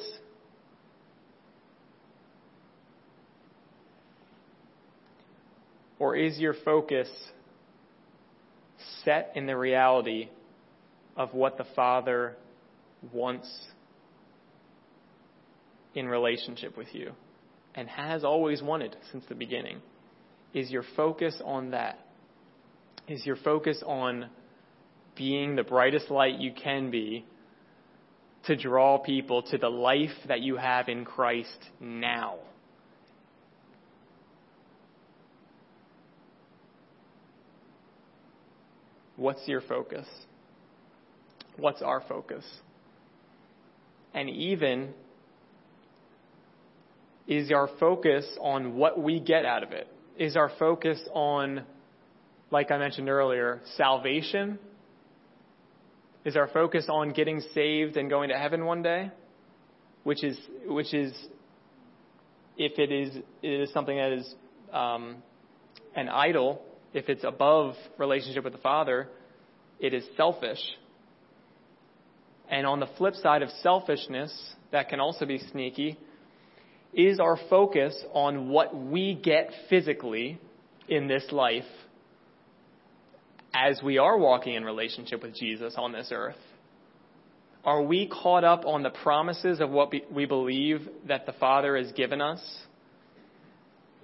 [6.00, 7.08] Or is your focus
[9.04, 10.30] set in the reality
[11.16, 12.36] of what the Father
[13.12, 13.50] wants
[15.94, 17.12] in relationship with you
[17.76, 19.82] and has always wanted since the beginning?
[20.54, 22.00] Is your focus on that?
[23.08, 24.30] is your focus on
[25.16, 27.26] being the brightest light you can be
[28.46, 32.36] to draw people to the life that you have in Christ now.
[39.24, 40.06] What's your focus?
[41.56, 42.44] What's our focus?
[44.14, 44.94] And even,
[47.26, 49.88] is our focus on what we get out of it?
[50.18, 51.64] Is our focus on
[52.52, 54.60] like I mentioned earlier, salvation?
[56.26, 59.10] Is our focus on getting saved and going to heaven one day?
[60.04, 61.14] Which is, which is,
[62.58, 64.36] if it is, it is something that is
[64.74, 65.24] um,
[65.96, 66.62] an idol,
[66.94, 69.10] if it's above relationship with the Father,
[69.80, 70.60] it is selfish.
[72.50, 74.34] And on the flip side of selfishness,
[74.72, 75.98] that can also be sneaky,
[76.94, 80.40] is our focus on what we get physically
[80.88, 81.64] in this life
[83.54, 86.36] as we are walking in relationship with Jesus on this earth?
[87.64, 91.92] Are we caught up on the promises of what we believe that the Father has
[91.94, 92.42] given us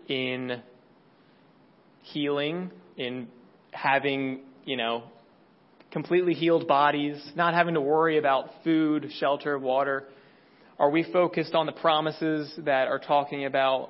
[0.07, 0.61] in
[2.11, 3.27] healing, in
[3.71, 5.03] having, you know,
[5.91, 10.05] completely healed bodies, not having to worry about food, shelter, water?
[10.77, 13.89] Are we focused on the promises that are talking about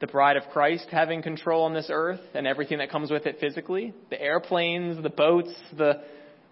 [0.00, 3.38] the bride of Christ having control on this earth and everything that comes with it
[3.40, 6.02] physically, the airplanes, the boats, the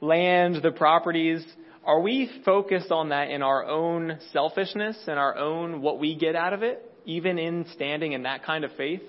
[0.01, 1.45] land, the properties,
[1.85, 6.35] are we focused on that in our own selfishness and our own what we get
[6.35, 9.03] out of it, even in standing in that kind of faith?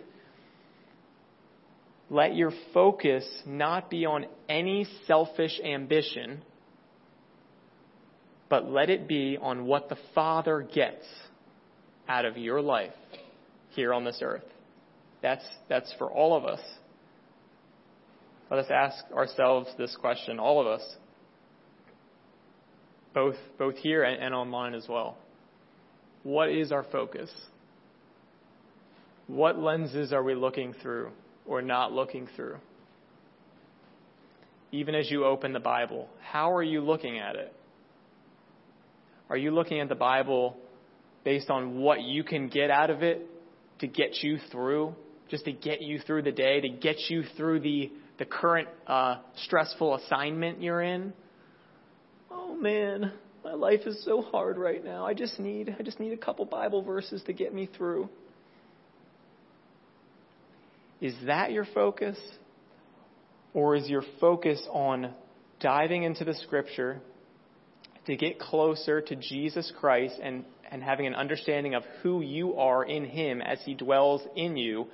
[2.09, 6.41] Let your focus not be on any selfish ambition,
[8.49, 11.05] but let it be on what the Father gets
[12.07, 12.93] out of your life
[13.71, 14.45] here on this earth.
[15.21, 16.61] That's, that's for all of us.
[18.49, 20.95] Let us ask ourselves this question, all of us,
[23.13, 25.17] both, both here and, and online as well.
[26.23, 27.29] What is our focus?
[29.27, 31.11] What lenses are we looking through
[31.47, 32.57] or not looking through?
[34.71, 37.53] Even as you open the Bible, how are you looking at it?
[39.29, 40.57] Are you looking at the Bible
[41.23, 43.25] based on what you can get out of it
[43.79, 44.95] to get you through,
[45.29, 49.17] just to get you through the day, to get you through the, the current uh,
[49.45, 51.13] stressful assignment you're in?
[52.31, 53.11] Oh man,
[53.43, 55.05] my life is so hard right now.
[55.05, 58.09] I just need I just need a couple Bible verses to get me through.
[61.01, 62.17] Is that your focus?
[63.53, 65.13] Or is your focus on
[65.59, 67.01] diving into the scripture
[68.05, 72.83] to get closer to Jesus Christ and, and having an understanding of who you are
[72.83, 74.87] in Him as He dwells in you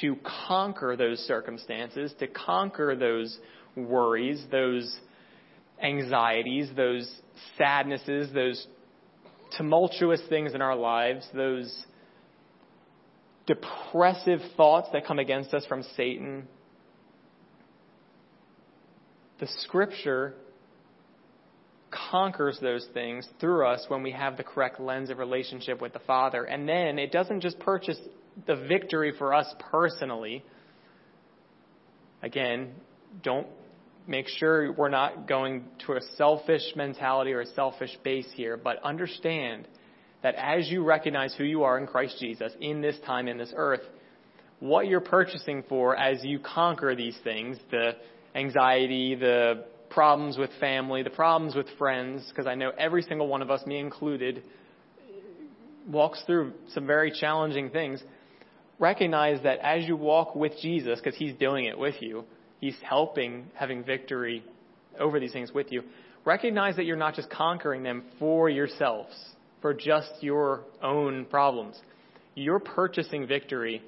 [0.00, 0.16] to
[0.48, 3.38] conquer those circumstances, to conquer those
[3.76, 4.98] worries, those
[5.82, 7.10] anxieties, those
[7.56, 8.66] sadnesses, those
[9.56, 11.86] tumultuous things in our lives, those
[13.46, 16.48] depressive thoughts that come against us from Satan.
[19.38, 20.34] The scripture
[22.10, 25.98] conquers those things through us when we have the correct lens of relationship with the
[26.00, 26.44] Father.
[26.44, 27.98] And then it doesn't just purchase
[28.46, 30.44] the victory for us personally.
[32.22, 32.72] Again,
[33.22, 33.46] don't
[34.06, 38.82] make sure we're not going to a selfish mentality or a selfish base here, but
[38.82, 39.68] understand
[40.22, 43.52] that as you recognize who you are in Christ Jesus in this time, in this
[43.54, 43.82] earth,
[44.60, 47.92] what you're purchasing for as you conquer these things, the
[48.34, 53.42] anxiety, the problems with family, the problems with friends, because I know every single one
[53.42, 54.42] of us, me included,
[55.88, 58.02] walks through some very challenging things.
[58.78, 62.24] Recognize that as you walk with Jesus, because He's doing it with you,
[62.60, 64.42] He's helping having victory
[64.98, 65.82] over these things with you.
[66.24, 69.14] Recognize that you're not just conquering them for yourselves
[69.60, 71.76] for just your own problems.
[72.34, 73.82] You're purchasing victory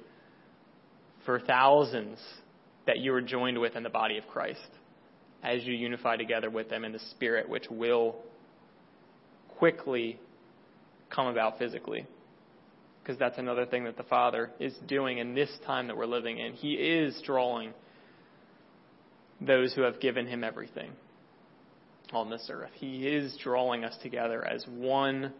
[1.25, 2.19] for thousands
[2.87, 4.59] that you are joined with in the body of Christ
[5.43, 8.15] as you unify together with them in the Spirit, which will
[9.57, 10.19] quickly
[11.09, 12.05] come about physically.
[13.01, 16.37] Because that's another thing that the Father is doing in this time that we're living
[16.37, 16.53] in.
[16.53, 17.73] He is drawing
[19.41, 20.91] those who have given Him everything
[22.11, 22.71] on this earth.
[22.73, 25.33] He is drawing us together as one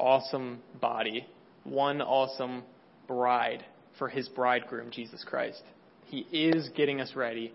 [0.00, 1.26] awesome body,
[1.64, 2.62] one awesome
[3.06, 3.64] bride
[3.98, 5.62] for his bridegroom, Jesus Christ.
[6.06, 7.52] He is getting us ready.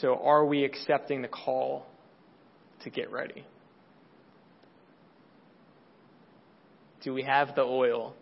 [0.00, 1.86] So, are we accepting the call
[2.82, 3.44] to get ready?
[7.02, 8.14] Do we have the oil?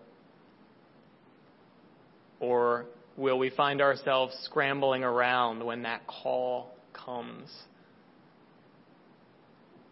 [2.41, 7.49] Or will we find ourselves scrambling around when that call comes?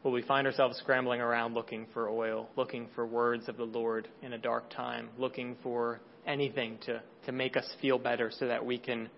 [0.03, 4.09] Will we find ourselves scrambling around looking for oil, looking for words of the Lord
[4.22, 8.64] in a dark time, looking for anything to, to make us feel better so that
[8.64, 9.11] we can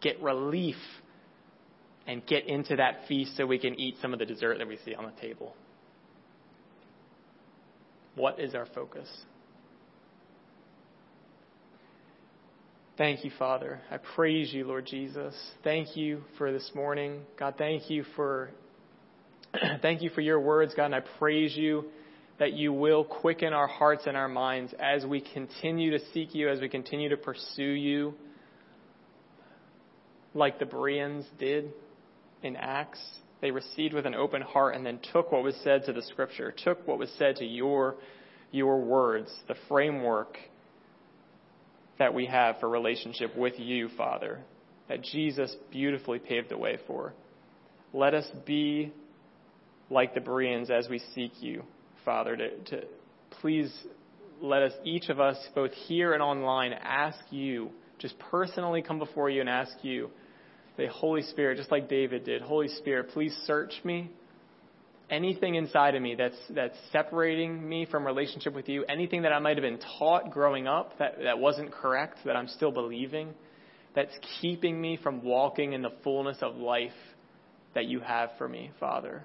[0.00, 0.76] get relief
[2.06, 4.78] and get into that feast so we can eat some of the dessert that we
[4.84, 5.54] see on the table?
[8.14, 9.08] What is our focus?
[12.96, 13.80] Thank you, Father.
[13.90, 15.34] I praise you, Lord Jesus.
[15.64, 17.22] Thank you for this morning.
[17.38, 18.50] God, thank you for
[19.82, 21.86] Thank you for your words, God, and I praise you
[22.38, 26.48] that you will quicken our hearts and our minds as we continue to seek you,
[26.48, 28.14] as we continue to pursue you,
[30.32, 31.72] like the Bereans did
[32.42, 33.00] in Acts.
[33.42, 36.54] They received with an open heart and then took what was said to the scripture,
[36.56, 37.96] took what was said to your,
[38.52, 40.38] your words, the framework
[41.98, 44.40] that we have for relationship with you, Father,
[44.88, 47.12] that Jesus beautifully paved the way for.
[47.92, 48.92] Let us be
[49.90, 51.64] like the Bereans as we seek you,
[52.04, 52.82] Father, to, to
[53.40, 53.72] please
[54.40, 59.28] let us, each of us, both here and online, ask you, just personally come before
[59.28, 60.10] you and ask you,
[60.76, 64.10] the Holy Spirit, just like David did, Holy Spirit, please search me.
[65.10, 69.40] Anything inside of me that's that's separating me from relationship with you, anything that I
[69.40, 73.34] might have been taught growing up that, that wasn't correct, that I'm still believing,
[73.96, 76.92] that's keeping me from walking in the fullness of life
[77.74, 79.24] that you have for me, Father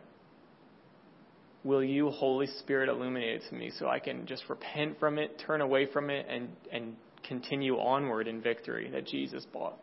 [1.65, 5.41] will you, Holy Spirit, illuminate it to me so I can just repent from it,
[5.45, 6.95] turn away from it, and, and
[7.27, 9.77] continue onward in victory that Jesus bought.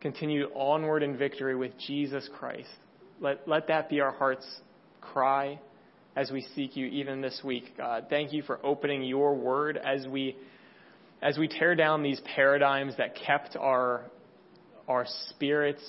[0.00, 2.68] Continue onward in victory with Jesus Christ.
[3.20, 4.46] Let, let that be our heart's
[5.00, 5.60] cry
[6.16, 8.06] as we seek you even this week, God.
[8.10, 10.36] Thank you for opening your word as we
[11.22, 14.02] as we tear down these paradigms that kept our,
[14.88, 15.84] our spirits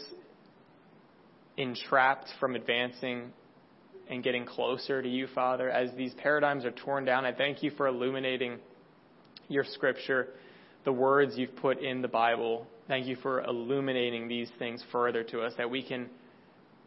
[1.58, 3.34] entrapped from advancing
[4.10, 7.72] and getting closer to you, Father, as these paradigms are torn down, I thank you
[7.72, 8.60] for illuminating
[9.48, 10.30] your scripture,
[10.86, 12.68] the words you've put in the Bible.
[12.88, 16.10] Thank you for illuminating these things further to us that we can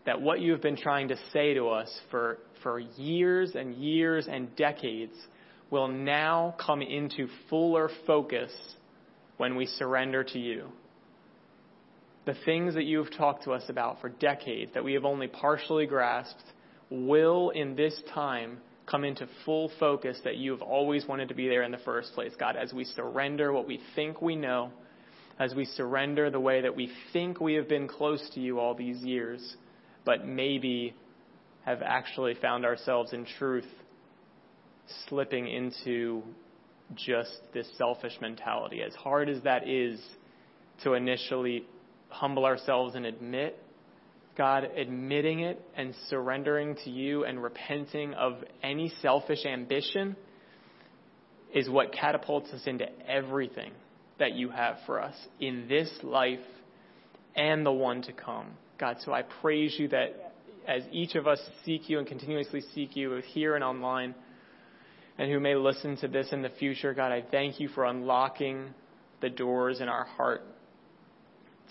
[0.07, 4.29] that what you have been trying to say to us for, for years and years
[4.31, 5.15] and decades
[5.71, 8.53] will now come into fuller focus
[9.37, 10.69] when we surrender to you.
[12.25, 15.27] The things that you have talked to us about for decades that we have only
[15.27, 16.43] partially grasped
[16.91, 21.49] will in this time come into full focus that you have always wanted to be
[21.49, 24.71] there in the first place, God, as we surrender what we think we know,
[25.39, 28.75] as we surrender the way that we think we have been close to you all
[28.75, 29.57] these years,
[30.05, 30.95] but maybe
[31.65, 33.67] have actually found ourselves in truth
[35.09, 36.23] slipping into
[36.95, 38.83] just this selfish mentality.
[38.83, 40.01] As hard as that is
[40.85, 41.65] to initially
[42.09, 43.59] humble ourselves and admit,
[44.37, 50.17] God, admitting it and surrendering to you and repenting of any selfish ambition
[51.55, 53.73] is what catapults us into everything
[54.19, 56.41] that you have for us in this life
[57.35, 58.49] and the one to come.
[58.79, 60.35] God, so I praise you that
[60.67, 64.15] as each of us seek you and continuously seek you here and online,
[65.19, 68.75] and who may listen to this in the future, God, I thank you for unlocking
[69.23, 70.43] the doors in our heart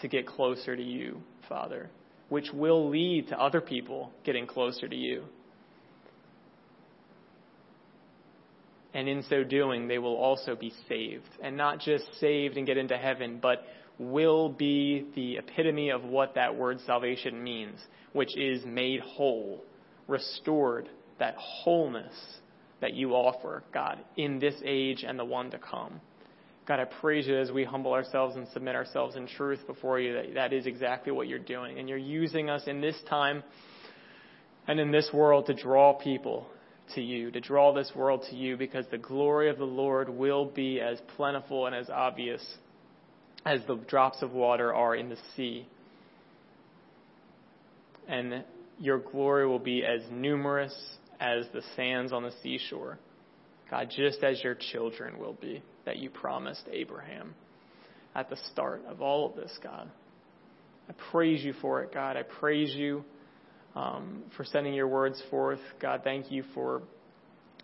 [0.02, 1.90] to get closer to you, Father,
[2.30, 5.24] which will lead to other people getting closer to you.
[8.94, 11.30] And in so doing, they will also be saved.
[11.44, 13.66] And not just saved and get into heaven, but
[14.00, 17.80] will be the epitome of what that word salvation means,
[18.14, 19.64] which is made whole,
[20.08, 22.14] restored, that wholeness
[22.82, 26.00] that you offer, God, in this age and the one to come.
[26.68, 30.14] God, I praise you as we humble ourselves and submit ourselves in truth before you
[30.14, 31.78] that that is exactly what you're doing.
[31.78, 33.44] And you're using us in this time
[34.68, 36.48] and in this world to draw people
[36.96, 40.46] to you, to draw this world to you, because the glory of the Lord will
[40.46, 42.44] be as plentiful and as obvious
[43.46, 45.68] as the drops of water are in the sea.
[48.08, 48.44] And
[48.80, 50.76] your glory will be as numerous
[51.20, 52.98] as the sands on the seashore.
[53.70, 57.36] God, just as your children will be, that you promised Abraham
[58.16, 59.90] at the start of all of this, God.
[60.90, 62.18] I praise you for it, God.
[62.18, 63.04] I praise you
[63.76, 65.60] um, for sending your words forth.
[65.82, 66.84] God, thank you for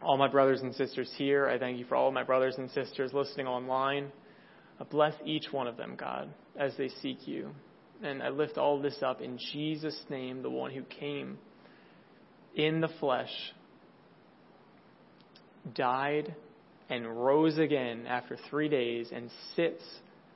[0.01, 1.47] all my brothers and sisters here.
[1.47, 4.11] I thank you for all my brothers and sisters listening online.
[4.80, 7.51] Uh, bless each one of them, God, as they seek you.
[8.03, 11.38] And I lift all this up in Jesus' name, the one who came
[12.55, 13.32] in the flesh,
[15.74, 16.36] died,
[16.92, 19.82] and rose again after three days, and sits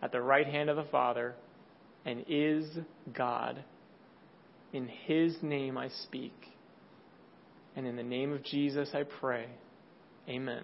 [0.01, 1.35] at the right hand of the Father,
[2.05, 2.65] and is
[3.13, 3.63] God.
[4.73, 6.33] In His name I speak.
[7.75, 9.47] And in the name of Jesus I pray.
[10.29, 10.63] Amen.